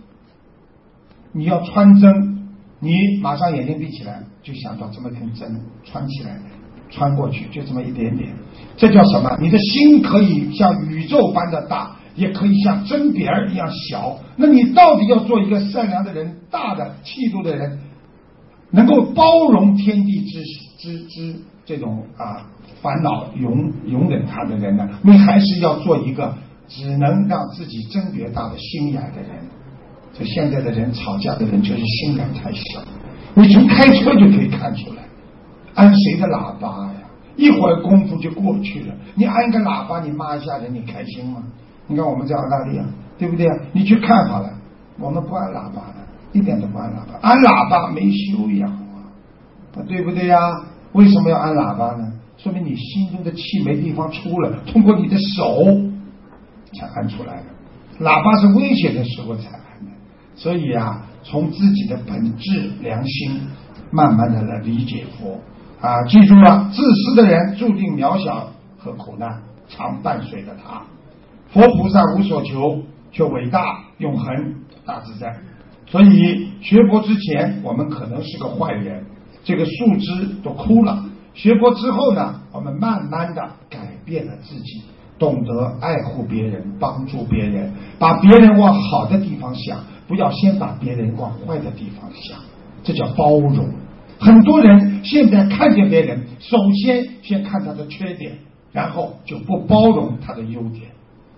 [1.34, 2.48] 你要穿针，
[2.80, 6.40] 你马上眼睛闭起来，就想到这么一根针穿起来，
[6.88, 8.30] 穿过去就这么一点点，
[8.78, 9.36] 这叫什么？
[9.42, 11.94] 你的心可以像宇宙般的大。
[12.16, 17.78] 也可以像针鼻儿一样小，那你到底要做一个善良的人、大的气度的人，
[18.76, 20.42] 能够包容天地之
[20.78, 22.46] 之之这种啊
[22.82, 24.88] 烦恼，容容忍他的人呢？
[25.02, 26.34] 你还是要做一个
[26.68, 29.30] 只能让自己针别大的心眼的人。
[30.12, 32.80] 就现在的人吵架的人就是心眼太小，
[33.34, 35.02] 你从开车就可以看出来，
[35.74, 37.00] 按谁的喇叭呀？
[37.36, 38.94] 一会儿功夫就过去了。
[39.14, 41.42] 你按个喇叭，你骂一下人，你开心吗？
[41.86, 42.84] 你看我们在澳大利亚，
[43.18, 43.46] 对不对？
[43.72, 44.50] 你去看好了，
[44.98, 45.95] 我们不按喇叭的，
[46.36, 47.18] 一点都不按喇叭。
[47.22, 50.38] 按喇叭没修养啊，对不对呀？
[50.92, 52.12] 为什么要按喇叭呢？
[52.38, 55.64] 说明你心中的气没地方出了，通过你的手
[56.74, 58.04] 才按出来的。
[58.04, 59.90] 喇叭是危险的时候才按的，
[60.34, 63.40] 所以啊，从自己的本质良心，
[63.90, 65.40] 慢慢的来理解佛
[65.80, 70.82] 啊，记住了，自私的人注定渺小和苦难常伴随着他。
[71.48, 72.82] 佛菩萨无所求，
[73.12, 75.34] 却伟大永恒大自在。
[75.86, 79.04] 所以学佛之前，我们可能是个坏人，
[79.44, 81.04] 这个树枝都枯了。
[81.32, 84.82] 学佛之后呢，我们慢慢的改变了自己，
[85.18, 89.78] 懂得爱护别人，帮助别人，把别人往好的地方想，
[90.08, 92.38] 不要先把别人往坏的地方想，
[92.82, 93.68] 这叫包容。
[94.18, 98.32] 很多人现在看见别人，首先先看他的缺点，
[98.72, 100.90] 然后就不包容他的优点。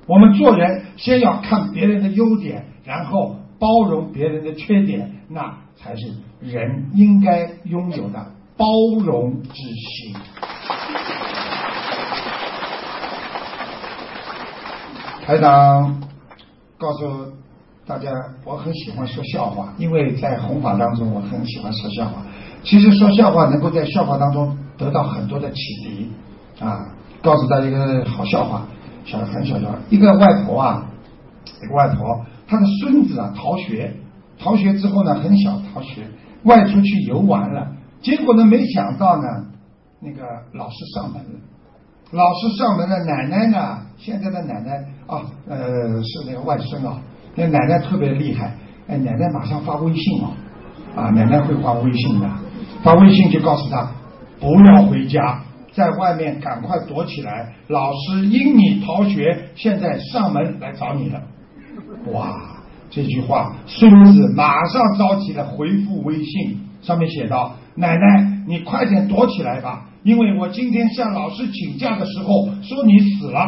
[0.07, 8.67] 我们做人先要看别人的优点，然后包容别人的缺点，那才是人应该拥有的包
[9.05, 10.15] 容之心。
[15.27, 16.01] 台长
[16.79, 17.33] 告诉
[17.87, 18.11] 大家，
[18.45, 22.23] 我很喜欢说笑话，因为在弘法当中，我很喜欢说笑话。
[22.63, 26.11] 其实说笑话能够在笑话当中得到很多的启迪
[26.61, 26.95] 啊！
[27.23, 28.67] 告诉大家一个好笑话，
[29.05, 30.87] 小很小笑，一个外婆啊，
[31.63, 33.95] 一个外婆他的孙子啊逃学，
[34.39, 36.03] 逃学之后呢，很小逃学，
[36.45, 39.23] 外出去游玩了，结果呢，没想到呢，
[40.01, 40.23] 那个
[40.55, 41.39] 老师上门了。
[42.11, 43.79] 老师上门了，奶奶呢？
[43.99, 46.99] 现在的奶奶啊，呃，是那个外孙啊。
[47.35, 48.57] 那奶奶特别厉害，
[48.89, 50.31] 哎，奶奶马上发微信啊，
[50.97, 52.31] 啊，奶奶会发微信的，
[52.83, 53.91] 发微信就告诉他
[54.41, 55.43] 不要回家，
[55.75, 57.53] 在外面赶快躲起来。
[57.69, 61.21] 老师因你逃学，现在上门来找你了。
[62.13, 62.35] 哇，
[62.91, 73.47] 这句话，孙子马上着急的回复微信，上面写道：“奶奶，你快点躲起来吧。”因为我今天向老师请假的时候说你死了，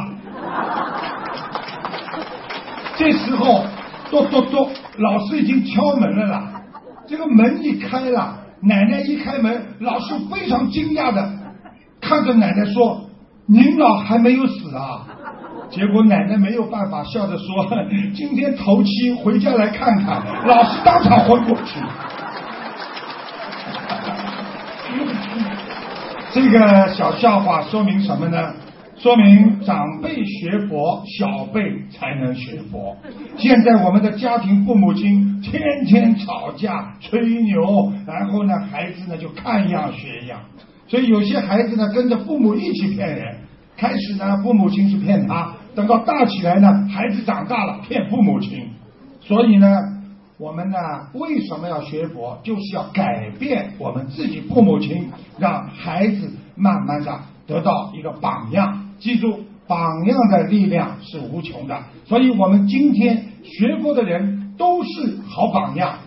[2.96, 3.64] 这时候
[4.10, 4.68] 嘟嘟嘟，
[4.98, 6.62] 老师已经敲门了啦。
[7.06, 11.32] 这个门一开了，奶奶一开门，老师非常惊讶的
[12.00, 13.08] 看着奶奶说
[13.46, 15.06] ：“您老还没有死啊？”
[15.70, 17.46] 结果奶奶没有办法，笑着说
[18.14, 20.20] ：“今天头七，回家来看看。
[20.46, 21.80] ”老师当场昏过去。
[26.32, 28.52] 这个小笑话说明什么呢？
[28.96, 32.96] 说明长辈学佛，小辈才能学佛。
[33.38, 40.40] 现在我们的家庭父母亲天天吵架、吹牛，然后呢，孩子呢就看样学样。
[40.86, 43.36] 所以有些孩子呢跟着父母一起骗人。
[43.76, 48.68] 开始呢，父母亲是骗他，等到大起来呢，孩子长大了骗父母亲。
[49.20, 49.96] 所以呢。
[50.42, 50.78] 我们呢，
[51.12, 52.38] 为什么要学佛？
[52.42, 58.88] 就是要改变我们自己父母亲，让孩子慢慢的得到一个榜样。
[58.98, 61.78] 记住，榜样的力量是无穷的。
[62.06, 65.98] 所以我们今天学佛的人都是好榜样，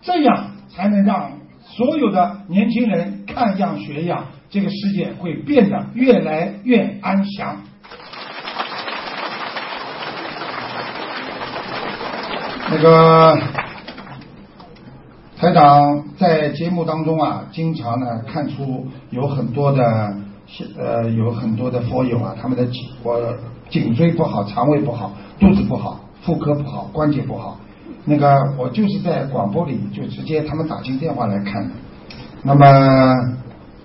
[0.00, 7.58] 这样才能让所有的年轻人看样学样，这个世界会变得越来越安详。
[12.80, 13.36] 那个
[15.36, 20.14] 台长在节目当中啊，经常呢看出有很多的
[20.78, 23.20] 呃有很多的佛友啊，他们的颈我
[23.68, 27.58] 颈椎不好，肠胃不好，肚子不好，妇科不好，关节不好。
[28.04, 31.70] 那个我就是在广播里就直接他们打进电话来看的。
[32.44, 33.12] 那么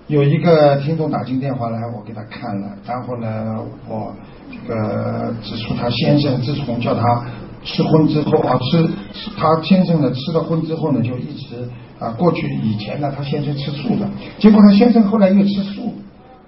[0.05, 3.55] 有一个听众打进电话来，我给他看了，然后呢，
[3.89, 4.13] 我
[4.51, 7.25] 这个指出他先生自从叫他。
[7.63, 8.89] 吃荤之后啊，吃
[9.37, 11.67] 他先生呢吃了荤之后呢，就一直
[11.99, 15.93] 啊过去以前呢，他先生吃素的，结果他先生后来又吃素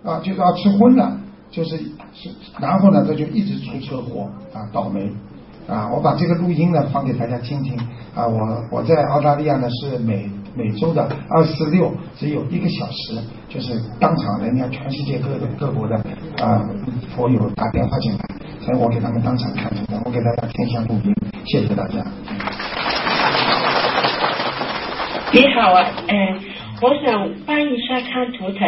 [0.03, 1.17] 啊，就是要吃荤了，
[1.49, 1.77] 就是
[2.13, 5.09] 是，然后呢他就一直出车祸啊，倒霉
[5.67, 5.89] 啊！
[5.91, 7.75] 我把这个录音呢放给大家听听
[8.13, 8.37] 啊，我
[8.71, 13.17] 我在澳大利亚呢是每每周的二四六只有一个小时，
[13.49, 15.95] 就是当场人家全世界各各国的
[16.43, 16.61] 啊
[17.15, 18.34] 佛友打电话进来。
[18.65, 21.13] 所以我给他们当场看出来，我给大家听一下录音，
[21.45, 22.03] 谢谢大家。
[25.31, 26.41] 你好啊，嗯，
[26.81, 28.67] 我想帮一下看图腾，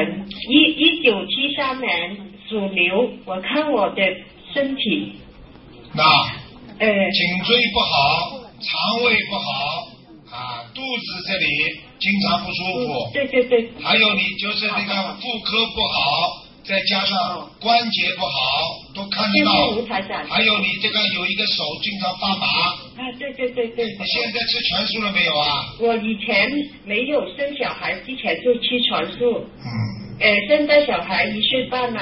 [0.52, 2.16] 一一九七三年
[2.48, 4.04] 属牛，我看我的
[4.54, 5.14] 身体。
[5.94, 6.04] 那，
[6.78, 9.50] 呃，颈椎不好，肠胃不好
[10.38, 13.10] 啊，肚子这里经常不舒服。
[13.14, 13.68] 对对对。
[13.82, 16.46] 还有你就是那个妇科不好。
[16.68, 18.36] 再加上关节不好，
[18.94, 19.52] 都看得到。
[20.28, 22.46] 还有你这个有一个手经常发麻。
[22.98, 23.86] 啊，对对对对。
[23.86, 25.74] 你现在吃全素了没有啊？
[25.80, 26.52] 我以前
[26.84, 29.46] 没有生小孩之前就吃全素。
[29.64, 29.68] 嗯。
[30.20, 32.02] 呃，现在小孩一岁半了，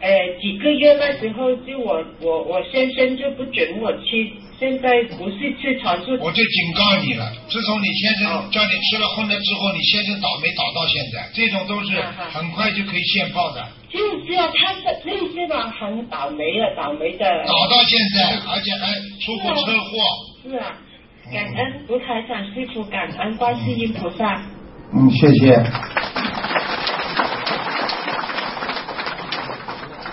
[0.00, 0.08] 呃，
[0.40, 4.30] 几个月那时候就我我我先生就不准我吃。
[4.60, 7.32] 现在不是吃全素，我就警告你了。
[7.48, 11.98] 自从你先生叫你吃了荤的之后，你先生倒霉倒到现在，这种都是
[12.30, 13.66] 很快就可以现报的。
[13.88, 17.24] 就是啊，他是那些嘛很倒霉啊，倒霉的。
[17.24, 18.92] 倒到现在，而且还
[19.24, 19.96] 出过车祸。
[20.42, 20.76] 是啊，
[21.32, 24.42] 感恩卢台长师傅，感恩观世音菩萨。
[24.92, 25.56] 嗯，谢谢。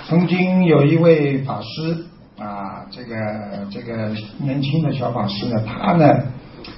[0.07, 2.05] 曾经有一位法师。
[2.39, 3.15] 啊，这个
[3.71, 6.05] 这个年轻的小法师呢，他呢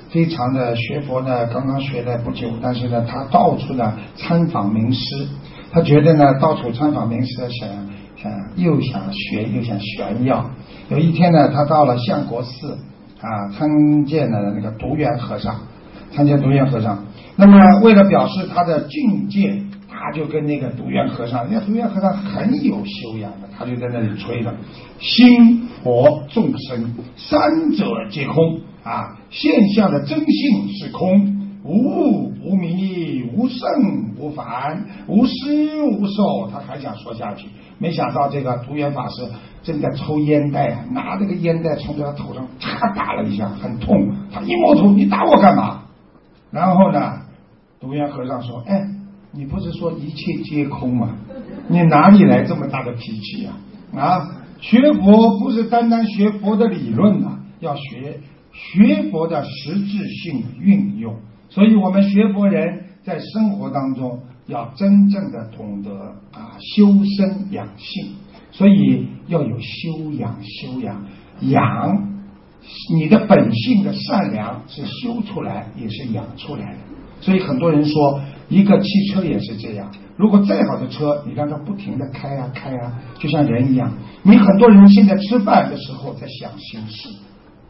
[0.09, 5.27] 非常的学佛呢，刚刚学了不久，但是呢，他到处呢参访名师，
[5.71, 7.69] 他觉得呢到处参访名师，想
[8.15, 10.49] 想又想学又想炫耀。
[10.87, 12.77] 有一天呢，他到了相国寺
[13.19, 15.59] 啊，参见了那个独圆和尚，
[16.13, 17.03] 参见独圆和尚。
[17.35, 19.61] 那么为了表示他的境界，
[20.01, 24.55] 他就跟那个独元和尚，人家独元和尚很有修养的，他就在那里吹了：
[24.97, 33.67] 心佛众生三者皆空啊，现象的真性是空，无物无名，无圣
[34.17, 36.49] 无凡，无施无受。
[36.49, 39.27] 他还想说下去，没想到这个独元法师
[39.63, 44.15] 正在抽烟袋，拿这个烟袋冲着他头上嚓打了一下，很痛。
[44.31, 45.81] 他一摸头，你打我干嘛？
[46.51, 47.19] 然后呢，
[47.81, 48.81] 独元和尚说：“哎。”
[49.31, 51.15] 你不是说一切皆空吗？
[51.67, 53.51] 你哪里来这么大的脾气呀？
[53.95, 54.27] 啊，
[54.59, 58.19] 学佛不是单单学佛的理论啊，要学
[58.51, 61.15] 学佛的实质性运用。
[61.47, 65.91] 所以我们学佛人在生活当中要真正的懂得
[66.31, 68.15] 啊修身养性，
[68.51, 71.05] 所以要有修养修养
[71.41, 72.07] 养
[72.95, 76.79] 你的本性的善良是修出来也是养出来的。
[77.21, 78.21] 所以很多人说。
[78.49, 83.93] 一个汽车也是这样，如果再好的车，你让它不停的开啊开啊，就像人一样。
[84.23, 87.09] 你很多人现在吃饭的时候在想心事，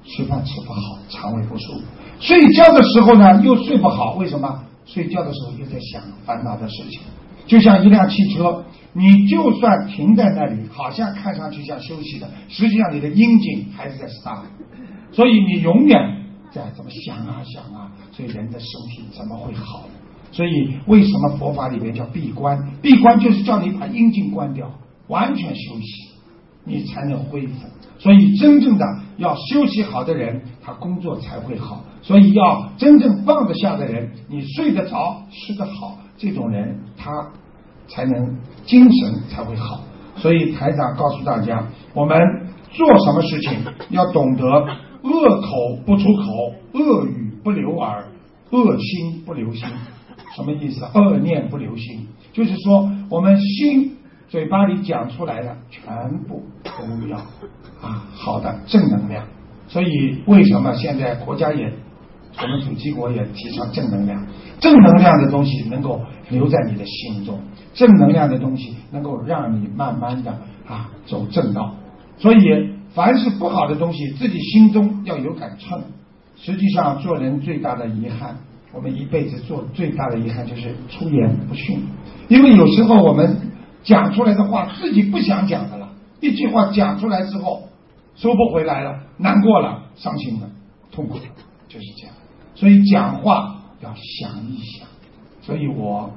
[0.05, 1.82] 吃饭吃不好，肠胃不舒服；
[2.19, 4.63] 睡觉的时候呢又睡不好，为什么？
[4.86, 7.01] 睡觉的时候又在想烦恼的事情。
[7.45, 8.63] 就像一辆汽车，
[8.93, 14.43] 你就算停在那里，好像看上去像休息的，实际上你的阴茎还是在 start，
[15.11, 15.99] 所以你永远
[16.51, 19.84] 在怎么想啊想啊，所以人的身体怎么会好？
[20.32, 22.57] 所以，为什么佛法里面叫闭关？
[22.82, 24.71] 闭关就是叫你把阴茎关掉，
[25.07, 26.11] 完全休息，
[26.63, 27.53] 你才能恢复。
[27.97, 28.86] 所以，真正的
[29.17, 31.84] 要休息好的人，他工作才会好。
[32.01, 37.11] 所以，要真正放得下的人，你睡得着、吃得好，这种人他
[37.88, 39.82] 才能精神才会好。
[40.15, 42.17] 所以，台长告诉大家，我们
[42.71, 43.59] 做什么事情
[43.89, 44.45] 要懂得
[45.01, 45.47] 恶口
[45.86, 48.05] 不出口，恶语不留耳，
[48.51, 49.67] 恶心不留心。
[50.39, 50.85] 什么意思？
[50.93, 53.97] 恶念不留心，就是说我们心
[54.29, 55.83] 嘴巴里讲出来的全
[56.27, 57.17] 部都要
[57.81, 59.25] 啊好的正能量。
[59.67, 61.71] 所以为什么现在国家也
[62.41, 64.25] 我们主机国也提倡正能量？
[64.61, 67.37] 正能量的东西能够留在你的心中，
[67.73, 70.31] 正能量的东西能够让你慢慢的
[70.65, 71.75] 啊走正道。
[72.17, 72.39] 所以
[72.93, 75.81] 凡是不好的东西，自己心中要有杆秤。
[76.37, 78.37] 实际上做人最大的遗憾。
[78.72, 81.82] 我们一辈子做最大的遗憾就是出言不逊，
[82.28, 83.36] 因为有时候我们
[83.84, 85.89] 讲出来的话自己不想讲的了，
[86.20, 87.63] 一句话讲出来之后
[88.15, 90.47] 收不回来了，难过了，伤心了，
[90.91, 91.24] 痛苦了，
[91.67, 92.15] 就是这样。
[92.53, 94.88] 所以讲话要想一想。
[95.41, 96.11] 所以我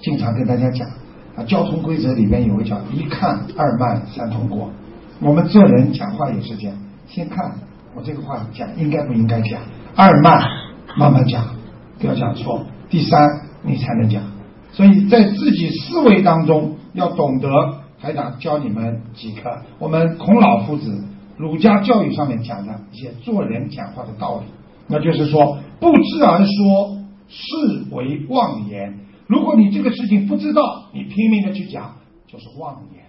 [0.00, 0.86] 经常跟大家讲
[1.34, 4.70] 啊，交通规则里面有个叫一看二慢三通过。
[5.20, 6.76] 我们做人讲话也是这样，
[7.08, 7.52] 先看
[7.94, 9.60] 我这个话讲应该不应该讲，
[9.96, 10.40] 二慢
[10.96, 11.44] 慢慢讲。
[12.02, 14.24] 不要讲错，第三你才能讲，
[14.72, 17.48] 所以在自己思维当中要懂得
[18.00, 21.04] 台长教你们几个我们孔老夫子
[21.36, 24.46] 儒家教育上面讲的一些做人讲话的道理，
[24.88, 26.98] 那就是说不知而说
[27.28, 28.98] 是为妄言。
[29.28, 31.94] 如果你这个事情不知道，你拼命的去讲
[32.26, 33.04] 就是妄言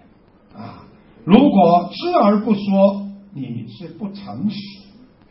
[0.56, 0.84] 啊。
[1.24, 4.56] 如果知而不说，你是不诚实。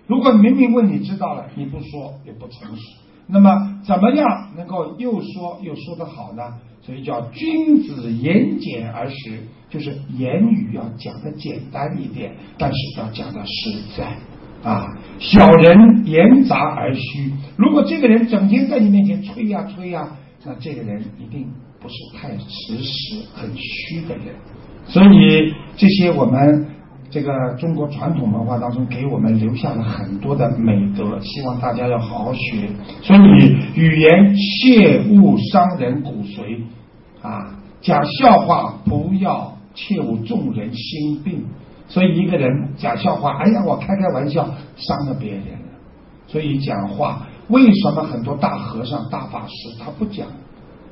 [0.05, 2.81] 如果明明问你知道了，你不说也不诚实。
[3.27, 6.43] 那么怎么样能够又说又说得好呢？
[6.81, 14.17] 所以叫君子言简而实，就是言语要讲的简单一点，但是要讲的实在
[14.69, 14.87] 啊。
[15.19, 21.47] 小人言杂而虚，如果这个人整天在你面前吹呀吹呀，那这个人一定
[21.79, 24.35] 不是太实实、很虚的人。
[24.85, 26.67] 所以这些我们。
[27.13, 32.67] 这个中国传统文化当中给我们留下了很多的美德，希望大家要好好学。
[33.03, 36.63] 所以语言切勿伤人骨髓
[37.21, 41.45] 啊，讲笑话不要切勿众人心病。
[41.87, 45.69] 所以一个人讲笑话，哎呀，我开开玩笑，伤了别人了。
[46.25, 50.25] 所以讲话，为什么很多大和尚、大法师他不讲？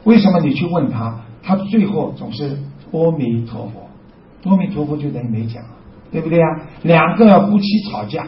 [0.03, 2.59] 为什么你去问他，他最后总是
[2.91, 5.63] 阿弥陀佛，阿弥陀佛就等于没讲。
[6.11, 6.47] 对不对啊？
[6.83, 8.27] 两个夫妻吵架，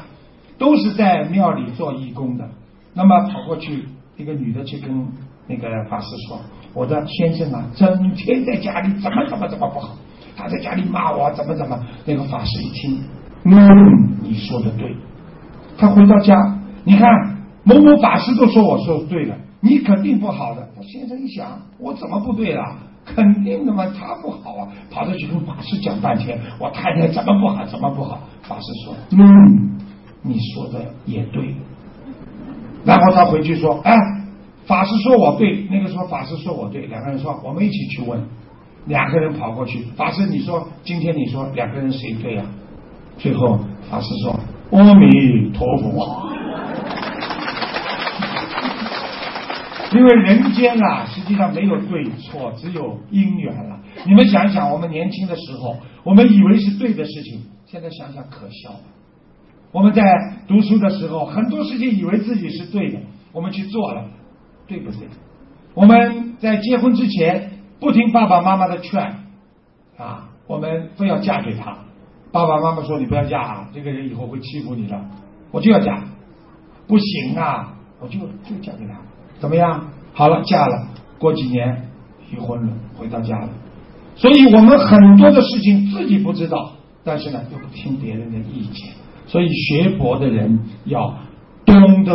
[0.58, 2.50] 都是在庙里做义工的。
[2.94, 3.86] 那么跑过去，
[4.18, 5.08] 一个女的去跟
[5.48, 6.40] 那个法师说
[6.74, 9.98] ：“我的先生啊，整天在家里怎么怎么怎么不好，
[10.38, 13.02] 他在家里骂我怎么怎么。”那个法师一听，
[13.44, 13.58] 嗯，
[14.22, 14.96] 你说的对。
[15.78, 16.36] 他回到家，
[16.86, 17.10] 你看
[17.64, 20.70] 某某法师都说我说对了，你肯定不好的。
[20.76, 22.78] 他先生一想，我怎么不对了？
[23.06, 28.20] 肯定的嘛，他不好啊，跑着去跟法师讲半天，我太太怎么不好，怎么不好？
[28.44, 29.78] 法师说，嗯，
[30.22, 31.54] 你说的也对。
[32.86, 33.96] 然后他回去说，哎，
[34.66, 38.22] 法师说我对，那个说法师说我对，两个人说我们一起去问，
[38.86, 42.44] 两个人跑过去，法师你说今天你说两个人谁对呀？
[43.18, 44.40] 最后法师说
[44.72, 46.33] 阿弥陀佛，
[49.94, 53.80] 因为人间啊实际上没有对错，只有因缘了。
[54.06, 58.80] 你们想一想，我们年轻的时候，我们以为是对的事情，现在想想可笑了。
[59.72, 60.04] 我们在
[60.48, 63.00] 读书的时候，很多事情以为自己是对的，
[63.32, 64.06] 我们去做了，
[64.68, 65.08] 对不对？
[65.74, 69.02] 我们在结婚之前不听爸爸妈妈的劝
[69.98, 71.78] 啊，我们非要嫁给他。
[72.32, 75.00] 爸爸妈妈说：“你不要嫁啊，这个人以后会欺负你的。”
[75.52, 76.04] 我就要嫁，
[76.88, 79.00] 不行啊，我就就嫁给他，
[79.40, 79.90] 怎么样？
[80.14, 80.88] 好了，嫁了，
[81.20, 81.90] 过几年
[82.30, 83.50] 离婚了，回到家了。
[84.16, 86.74] 所以我们很多的事情自己不知道，
[87.04, 88.94] 但是呢又不听别人的意见。
[89.26, 91.16] 所以学佛的人要
[91.66, 92.14] 懂得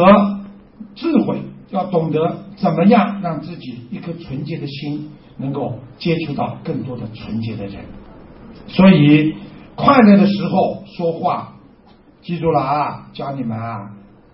[0.95, 7.85] 智慧，要懂得怎么样让自己一颗纯洁的心能够接触到更多的纯洁的人。
[8.69, 9.35] 所以
[9.75, 11.55] 快乐的时候说话，
[12.23, 13.91] 记住了啊，教你们啊，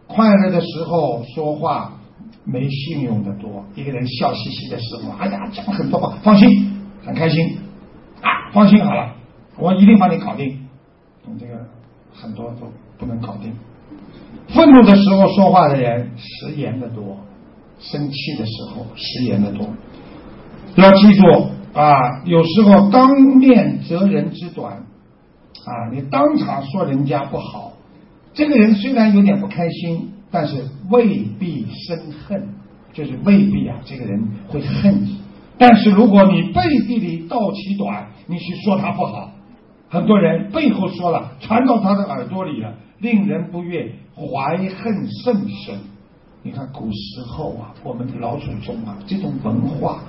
[0.07, 1.95] 快乐的时候说话
[2.45, 3.64] 没信用的多。
[3.74, 6.70] 一个人笑嘻嘻的时候，哎呀，讲很多话，放心。
[7.05, 7.59] 很开心
[8.22, 8.49] 啊！
[8.51, 9.14] 放心好了，
[9.59, 10.59] 我一定帮你搞定。
[11.26, 11.53] 你这个
[12.14, 12.66] 很多都
[12.97, 13.53] 不能搞定。
[14.49, 17.18] 愤怒的时候说话的人食言的多，
[17.78, 19.68] 生气的时候食言的多。
[20.76, 21.26] 要记住
[21.74, 27.74] 啊，有时候当面责人之短啊，你当场说人家不好，
[28.32, 32.49] 这个人虽然有点不开心，但是未必生恨，
[32.93, 35.20] 就是未必啊，这个人会恨你。
[35.57, 39.30] 但是如果你背地里道其短，你去说他不好，
[39.89, 45.78] 很多人背后说了，传到他的耳朵里了，令人不悦，怀恨甚深。
[46.43, 50.01] 你看古时候啊，我们的老祖宗啊，这种文化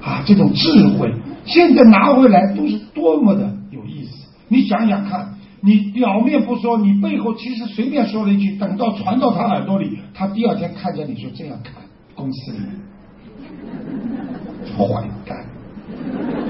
[0.00, 1.12] 啊，这种智慧，
[1.44, 4.28] 现在拿回来都是多么的有意思。
[4.46, 5.34] 你想想看，
[5.64, 11.74] 你表面不说，你背后其实随便说了一句，等到传到他耳朵里，他第二天看见你就这样看，
[12.16, 12.58] 公司里。
[14.76, 15.46] 坏蛋，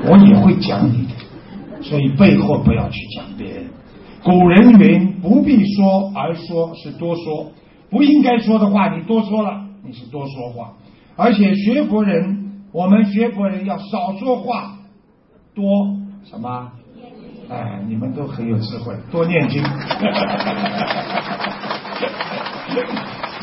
[0.07, 3.67] 我也会讲你的，所以背后不要去讲别人。
[4.25, 7.51] 古人云：“不必说而说是多说，
[7.91, 10.73] 不应该说的话你多说了，你是多说话。”
[11.17, 14.79] 而且学佛人，我们学佛人要少说话，
[15.55, 15.65] 多
[16.25, 16.71] 什么？
[17.53, 19.63] 哎，你们都很有智慧，多念经。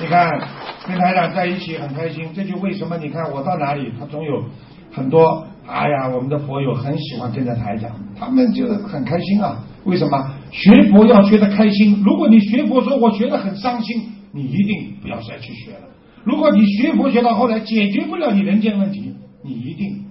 [0.01, 0.39] 你看。
[0.87, 4.43] 跟台长在一起很开心，这就为什么你看我到哪里，他总有
[4.91, 9.63] 很多哎呀，我们的佛友很喜欢跟着台长，他们就很开心啊。
[9.83, 12.01] 为什么学佛要学的开心？
[12.03, 14.01] 如果你学佛说我学的很伤心，
[14.31, 15.81] 你一定不要再去学了。
[16.23, 20.05] 如果你学佛学到后来解决不了你人间问题，你一定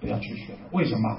[0.00, 0.60] 不要去学了。
[0.72, 1.18] 为什么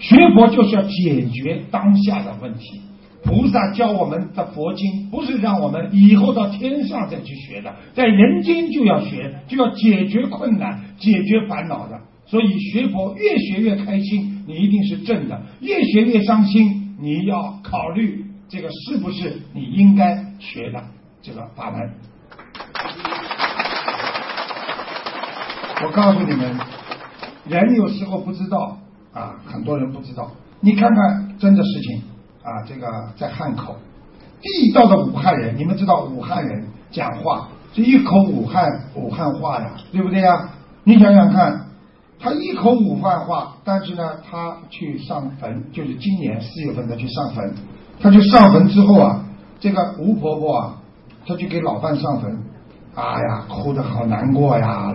[0.00, 2.80] 学佛就是要解决当下的问题？
[3.22, 12.00] 菩萨教我们的佛经，不是让我们以后到天上再去学的，在人间就要学，就要解决困难、解决烦恼的。
[12.24, 20.82] 所以学佛越学越开心，你一定是正的；越学越伤心，你要考虑这个是不是你应该学的
[21.20, 21.90] 这个法门。
[25.84, 26.58] 我告诉你们，
[27.46, 28.78] 人有时候不知道
[29.12, 30.30] 啊，很多人不知道。
[30.60, 32.02] 你看看真的事情。
[32.42, 32.86] 啊，这个
[33.18, 33.76] 在汉口，
[34.40, 40.48] 地道的武汉人，你们知道武汉人讲话是一口武汉武汉话呀，对不对呀？
[40.82, 41.66] 你想想看，
[42.18, 47.54] 他一口武汉话，但是呢，他去上坟，就是今年四月份他去上坟，
[48.00, 49.22] 他去上坟之后啊，
[49.60, 50.76] 这个吴婆婆啊，
[51.26, 52.42] 她去给老伴上坟，
[52.94, 54.90] 哎呀，哭得好难过呀，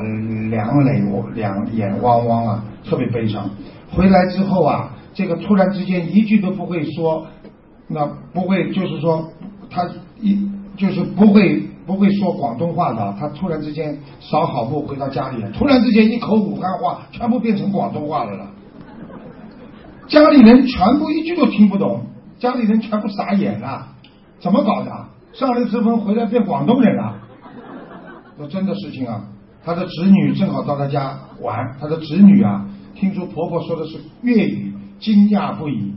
[0.49, 0.99] 两泪
[1.36, 3.47] 两眼汪汪啊，特别悲伤。
[3.96, 7.26] 回来之后啊，这个突然之间一句都不会说。
[7.88, 9.30] 那不会，就是说，
[9.70, 9.88] 他
[10.20, 18.48] 一就是不会不会说广东话的，他突然之间扫好步回到家里，突然之间一口武汉话全部变成广东话了了，
[20.08, 22.02] 家里人全部一句都听不懂，
[22.39, 23.86] 家里人全部傻眼了，
[24.39, 24.91] 怎么搞的？
[25.34, 27.14] 上了次分回来变广东人了？
[28.38, 29.22] 说真的事情啊，
[29.64, 32.66] 他的侄女正好到他家玩，他的侄女啊，
[32.96, 35.93] 听说婆婆说的是粤语，惊讶不已，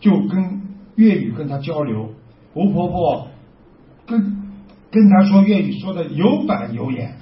[0.00, 0.58] 就跟。
[0.98, 2.10] 粤语跟她交流，
[2.54, 3.28] 吴婆婆
[4.04, 4.20] 跟
[4.90, 7.14] 跟她说粤语说的有板有眼，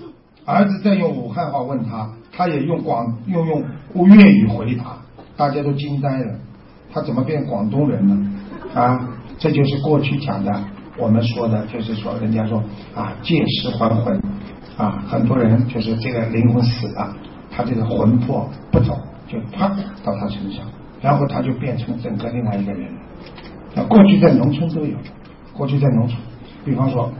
[0.46, 3.62] 儿子在用武汉话问他，他也用广用用
[4.08, 4.96] 粤语回答，
[5.36, 6.38] 大家都惊呆了，
[6.90, 8.80] 他怎么变广东人了？
[8.80, 9.08] 啊，
[9.38, 10.64] 这就是过去讲的，
[10.96, 12.64] 我们说的就是说，人家说
[12.94, 14.18] 啊，借尸还魂，
[14.78, 17.14] 啊，很多人就是这个灵魂死了，
[17.56, 18.94] 他这个魂魄不走，
[19.26, 19.68] 就啪
[20.04, 20.66] 到他身上，
[21.00, 22.90] 然后他就变成整个另外一个人。
[23.74, 24.96] 那过去在农村都有，
[25.54, 26.18] 过去在农村，
[26.64, 27.10] 比方说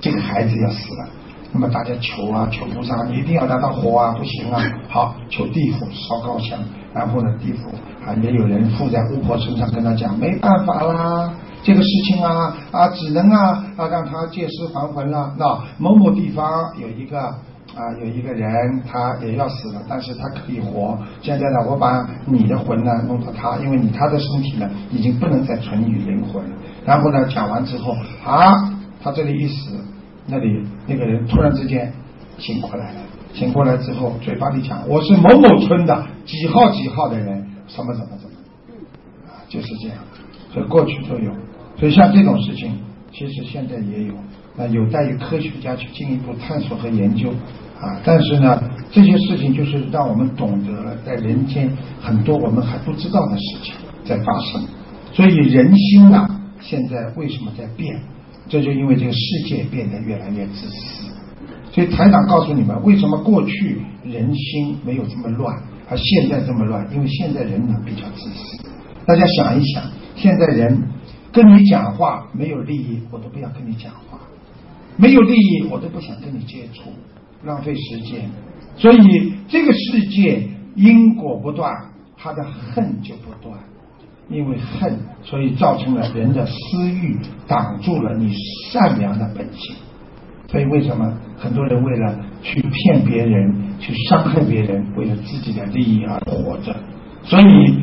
[0.00, 1.08] 这个孩子要死了，
[1.52, 6.58] 那么大家求啊求菩萨，你一定要拿到火啊，不行啊， 好求地府烧高香，
[6.94, 7.68] 然后呢地府
[8.04, 11.30] 啊也有人附在巫婆身上跟他讲，没办法啦。
[11.62, 15.34] 这个事情啊啊，只能啊啊让他借尸还魂了。
[15.36, 16.46] 那某某地方
[16.78, 17.34] 有一个
[17.76, 20.98] 啊有一个人，他也要死了，但是他可以活。
[21.20, 26.42] 现在呢，我把你的魂呢弄到他，因为你他的身体呢已经不能再存于灵魂。
[26.86, 28.50] 然后呢，讲完之后啊，
[29.02, 29.78] 他这里一死，
[30.26, 31.92] 那里那个人突然之间
[32.38, 33.00] 醒过来了。
[33.34, 38.32] 醒过来之后，嘴巴里讲我是某某村的几号几号的人，什么什么什么，
[39.28, 39.98] 啊，就是这样。
[40.50, 41.30] 所以过去都有。
[41.76, 42.78] 所以像这种事情，
[43.12, 44.14] 其实现在也有，
[44.56, 47.28] 那有待于科学家去进一步探索和研究
[47.80, 48.00] 啊。
[48.04, 51.70] 但是呢，这些事情就是让我们懂得了，在人间
[52.00, 53.74] 很多我们还不知道的事情
[54.04, 54.62] 在发生。
[55.12, 56.28] 所以人心啊，
[56.60, 58.00] 现在为什么在变？
[58.48, 59.18] 这就因为这个世
[59.48, 61.10] 界变得越来越自私。
[61.72, 65.54] 所以台长告诉你们，为什么过去人心没有这么乱，
[65.88, 66.86] 而现在这么乱？
[66.94, 68.58] 因为现在人呢比较自私。
[69.06, 69.82] 大家想一想，
[70.14, 70.82] 现在人。
[71.32, 74.16] 跟你讲话没有利益，我都不要跟你讲话；
[74.96, 76.84] 没有利益，我都不想跟你接触，
[77.44, 78.30] 浪费时间。
[78.76, 81.72] 所以这个世界因果不断，
[82.16, 83.58] 他的恨就不断，
[84.28, 88.32] 因为恨，所以造成了人的私欲挡住了你
[88.70, 89.76] 善良的本性。
[90.48, 96.76] 所以为什么很多人为了去骗别人、去伤害别人，为了自己的利益而活着？
[97.22, 97.82] 所以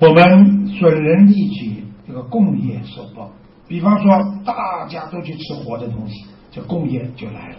[0.00, 1.74] 我们损人利己。
[2.08, 3.32] 这个共业受报，
[3.66, 7.56] 比方说大家都去吃活的东西，这共业就来了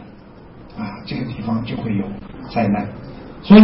[0.78, 2.06] 啊，这个地方就会有
[2.50, 2.88] 灾难。
[3.42, 3.64] 所以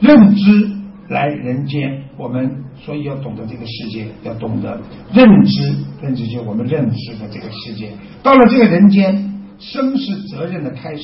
[0.00, 0.70] 认知
[1.08, 4.80] 来人间，我们所以要懂得这个世界，要懂得
[5.12, 7.90] 认知，认知就我们认知的这个世界。
[8.22, 11.02] 到了这个人间，生是责任的开始，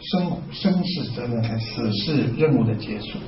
[0.00, 3.18] 生生是责任开始，死是任务的结束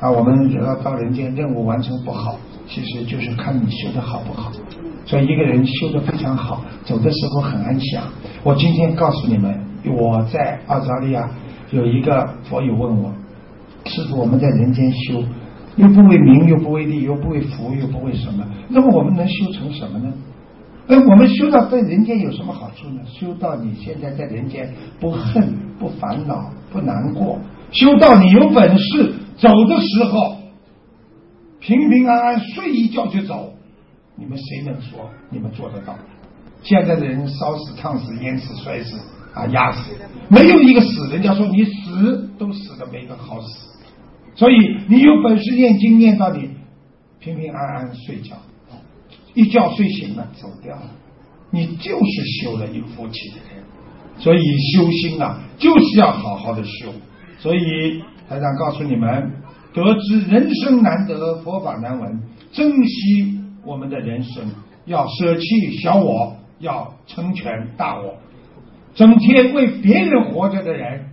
[0.00, 0.10] 啊。
[0.10, 2.38] 我们要到人间，任务完成不好。
[2.68, 4.50] 其实就是看你修的好不好，
[5.04, 8.04] 所以一个人修的非常好，走的时候很安详。
[8.44, 9.60] 我今天告诉你们，
[9.90, 11.30] 我在澳大利亚
[11.70, 13.12] 有一个佛友问我，
[13.84, 15.22] 师傅，我们在人间修，
[15.76, 20.12] 又不为名，又不为利，又不为福，又不为什么，那么我们能修成什么呢？
[20.88, 23.00] 哎，我们修到在人间有什么好处呢？
[23.06, 27.38] 修到你现在在人间不恨、不烦恼、不难过，
[27.70, 30.36] 修到你有本事走的时候。
[31.60, 33.52] 平平安安睡一觉就走，
[34.16, 35.94] 你们谁能说你们做得到？
[36.64, 38.98] 现在的人烧死、烫死、淹死、摔死
[39.34, 39.92] 啊、压死，
[40.28, 41.08] 没有一个死。
[41.10, 43.70] 人家说你死都死的没个好死，
[44.34, 44.54] 所以
[44.88, 46.50] 你有本事念经念到你
[47.20, 48.36] 平平安安睡觉，
[49.34, 50.90] 一觉睡醒了走掉了，
[51.50, 53.64] 你就是修了有福气的人。
[54.18, 56.92] 所以修心啊，就是要好好的修。
[57.38, 59.32] 所以台长告诉你们。
[59.74, 62.20] 得知人生难得，佛法难闻，
[62.52, 64.44] 珍惜我们的人生，
[64.84, 68.14] 要舍弃小我，要成全大我。
[68.94, 71.06] 整天为别人活着的人，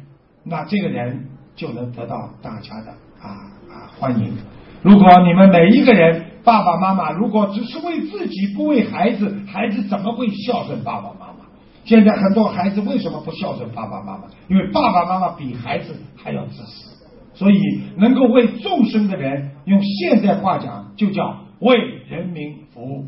[0.44, 3.30] 那这个人就能得到大家的啊
[3.70, 4.34] 啊欢迎。
[4.82, 11.46] 如果你们每一个人爸爸妈妈如果只是为自己不为孩子，孩子怎么会孝顺爸爸妈妈？
[11.86, 14.24] 现在很多孩子为什么不孝顺爸爸妈妈？
[14.48, 17.00] 因为爸爸妈妈比孩子还要自私。
[17.34, 17.56] 所以，
[17.96, 21.78] 能够为众生的人，用现代话讲，就叫为
[22.10, 23.06] 人民服务。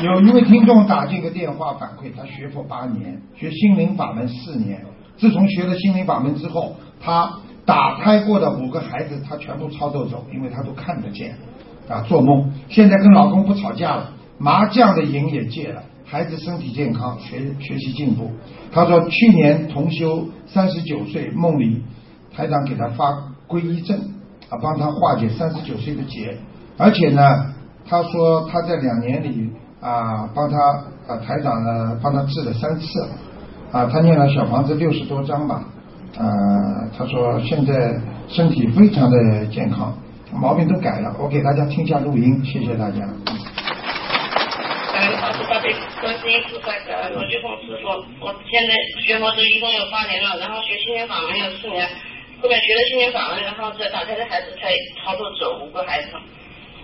[0.00, 4.80] 有一位听众打这个电话反馈，他学佛八年，学心灵法门四年。
[5.16, 7.30] 自从学了心灵法门之后，他
[7.64, 11.36] 打胎过的五个孩子，他全部操作走，因为他都看得见
[11.88, 12.52] 啊，做梦。
[12.68, 15.82] 现在跟老公不吵架了，麻将的瘾也戒了。
[16.04, 18.30] 孩子身体健康，学学习进步。
[18.72, 21.82] 他说去年同修三十九岁，梦里
[22.34, 23.12] 台长给他发
[23.46, 23.98] 皈依证，
[24.48, 26.36] 啊，帮他化解三十九岁的劫。
[26.76, 27.22] 而且呢，
[27.86, 29.50] 他说他在两年里
[29.82, 30.56] 啊，帮他
[31.08, 33.02] 啊台长呢帮他治了三次，
[33.72, 35.64] 啊，他念了小房子六十多张吧，
[36.16, 36.24] 啊，
[36.96, 39.92] 他说现在身体非常的健康，
[40.32, 41.12] 毛病都改了。
[41.18, 43.02] 我给大家听一下录音，谢谢大家。
[46.00, 46.72] 观世音菩萨，
[47.14, 47.86] 我就跟师傅，
[48.24, 48.74] 我现在
[49.06, 51.86] 学佛都一共有八年了，然后学心灵法门有四年，
[52.42, 56.08] 后面学了心灵法门，然后这打胎的孩子才操作走五个孩子，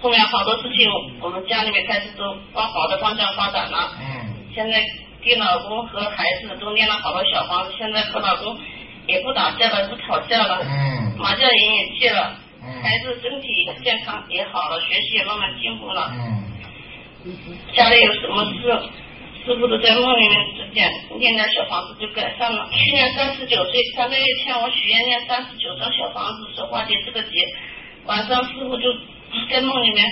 [0.01, 0.91] 后面好多事情
[1.21, 3.93] 我们家里面开始都往好的方向发展了。
[4.01, 4.35] 嗯。
[4.55, 4.83] 现在
[5.23, 8.59] 给老公和孩子都念了好多小房子，现在和老公
[9.07, 13.47] 也不打架了，不吵架了，嗯麻将瘾也戒了，嗯孩子身体
[13.83, 16.11] 健康也好了，学习也慢慢进步了。
[16.15, 16.45] 嗯
[17.75, 18.89] 家里有什么事，
[19.45, 22.69] 师傅都在梦里面指点，念点小房子就改善了。
[22.73, 27.31] 去年三十九岁，三个月前我许愿念三十九张小房子，说化解这个劫。
[28.07, 28.89] 晚上师傅就
[29.51, 30.05] 在梦里面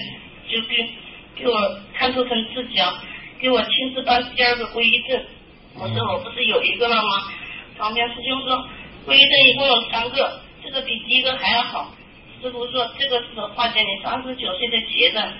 [0.48, 0.88] 就给
[1.34, 2.98] 给我看图腾字讲，
[3.40, 5.24] 给我亲自办第二个皈依证。
[5.78, 7.32] 我说我不是有一个了吗？
[7.78, 8.56] 旁边师兄说
[9.06, 11.94] 皈依证一共有三个，这个比第一个还要好。
[12.40, 15.32] 师傅说这个是化解你三十九岁的劫的。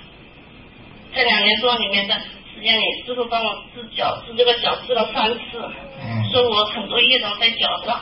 [1.14, 2.14] 在两年多里面的
[2.54, 5.40] 时间里，师傅帮我治脚，治这个脚治了三次，
[6.02, 8.00] 嗯说我很多业障在脚上，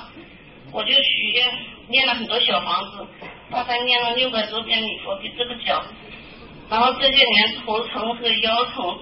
[0.73, 1.47] 我就许愿
[1.89, 3.07] 念了很多小房子，
[3.55, 5.81] 大概念了六百多遍礼佛给这个脚，
[6.69, 8.99] 然后这些年头疼和腰疼、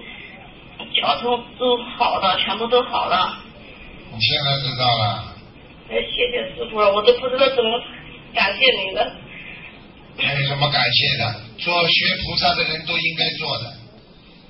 [0.93, 3.39] 脚疼都好了，全部都好了。
[4.13, 5.33] 你现在知道了，
[5.89, 7.81] 哎，谢谢师傅了，我都不知道怎么
[8.35, 9.15] 感谢您了。
[10.15, 13.73] 没有什么感谢的，做学菩萨的人都应该做的，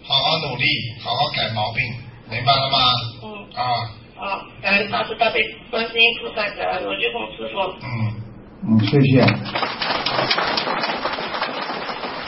[0.03, 0.65] 好好努力，
[1.01, 1.81] 好好改毛病，
[2.29, 2.77] 明白了吗？
[3.23, 3.63] 嗯啊，
[4.19, 5.39] 啊，感恩大慈大悲
[5.71, 7.61] 观世音菩萨，感恩罗俊宏师傅。
[7.87, 8.22] 嗯
[8.65, 9.25] 嗯，谢谢。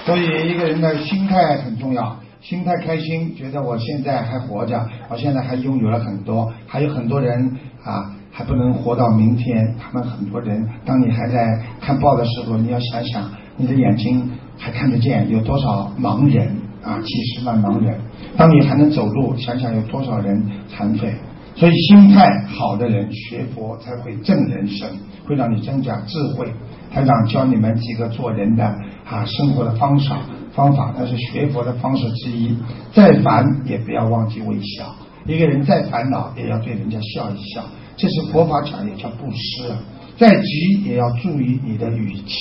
[0.06, 9.76] 所以一个人的心态很重要，心态开心，觉得我现在还活着，我现在还拥有了很多，还有很多人啊还不能活到明天。
[9.80, 17.00] 他们很多人，当你还在看报的时候，你要想想，你的眼睛还看得见，有多少盲人啊？
[17.02, 17.98] 几十万盲人。
[18.38, 21.16] 当你还能走路，想想有多少人残废。
[21.56, 24.90] 所以心态好的人学佛才会正人生，
[25.26, 26.54] 会让你增加智慧。
[26.92, 28.66] 台长教你们几个做人的
[29.06, 30.22] 啊生活的方法
[30.54, 32.58] 方法，那是学佛的方式之一。
[32.94, 34.96] 再烦也不要忘记微笑，
[35.26, 37.64] 一个人再烦恼也要对人家笑一笑，
[37.96, 39.74] 这是佛法讲也叫布施。
[40.18, 42.36] 再急也要注意你的语气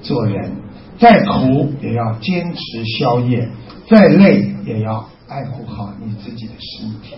[0.00, 0.52] 做人，
[0.98, 3.46] 再苦也要坚持宵夜，
[3.88, 7.14] 再累也要爱护好你自己的身体。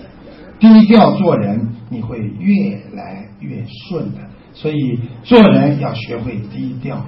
[0.62, 4.20] 低调做人，你会越来越顺的。
[4.54, 6.98] 所以做人要学会低调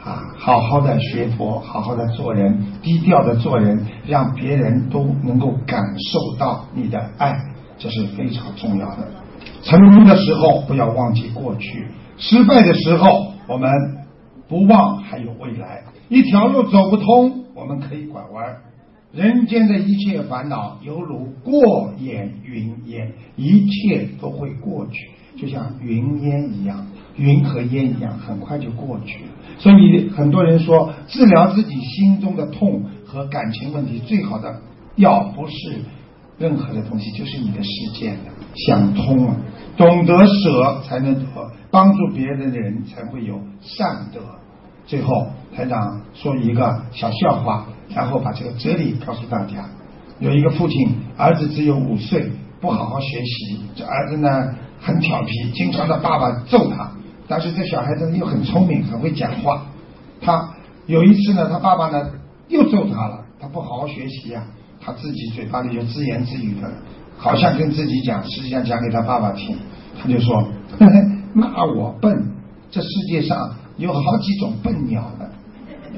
[0.00, 7.36] 啊，好好的学佛，好好的做人，低调的做人，让别人都能够感受到你的爱，
[7.78, 8.98] 这是非常重要的。
[9.64, 13.68] 成功的时候不要忘记过去，失败的时候我们
[14.46, 15.82] 不忘还有未来。
[16.08, 18.62] 一条路走不通，我们可以拐弯儿。
[19.12, 26.86] 人间的一切烦恼犹如过眼云烟，一切都会过去，就像云烟一样，
[27.16, 29.30] 云和烟一样，很快就过去了。
[29.58, 34.60] 所以很多人说，治疗自己心中的痛和感情问题，最好的
[34.94, 35.80] 药不是
[36.38, 38.18] 任何的东西，就是你的世界的
[38.54, 39.36] 想通了，
[39.76, 41.24] 懂得舍才能得，
[41.72, 44.20] 帮助别人的人才会有善德。
[44.86, 49.68] 最后，台长说一个小笑话，然后把这个哲理告诉大家。
[50.18, 52.30] 有一个父亲，儿子只有五岁，
[52.60, 54.28] 不好好学习，这儿子呢
[54.80, 56.90] 很调皮，经常的爸爸揍他。
[57.26, 59.62] 但是这小孩子又很聪明，很会讲话。
[60.20, 60.50] 他
[60.86, 62.10] 有一次呢，他爸爸呢
[62.48, 64.44] 又揍他了，他不好好学习呀、
[64.80, 66.70] 他自己嘴巴里就自言自语的，
[67.16, 69.56] 好像跟自己讲，实际上讲给他爸爸听。
[70.02, 70.34] 他就说
[70.78, 70.92] ：“呵呵
[71.32, 72.32] 骂我笨，
[72.70, 75.30] 这世界上有好几种笨鸟的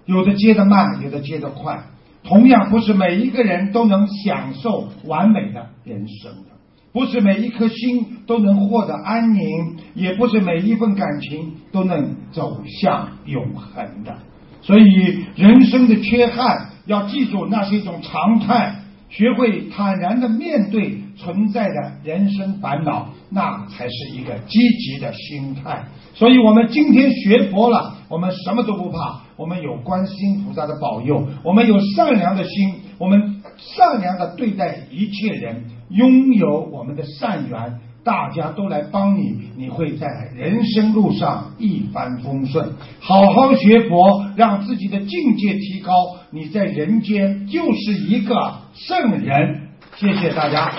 [0.05, 1.85] 有的结得慢，有的结得快。
[2.27, 6.51] 同样，不是每一个人都能享受完美的人生的，
[6.93, 14.17] 不是每一颗心都能获得安宁，也不是每一份感情都能走向永恒的。
[14.63, 18.83] 所以，人生的缺憾，要记住，那是一种常态。
[19.09, 25.85] 学会坦然的面对存在的人生烦恼，那才是一个积极的心态。
[26.15, 42.73] 所以，我们今天学佛了，我们什么都不怕，我们有观世音菩萨的保佑，我们有善良的心，我们善良的对待一切人，拥有我们的善缘，大家都来帮你，你会在人生路上一帆风顺。
[43.01, 45.93] 好好学佛，让自己的境界提高，
[46.31, 49.69] 你在人间就是一个圣人。
[49.97, 50.73] 谢谢大家。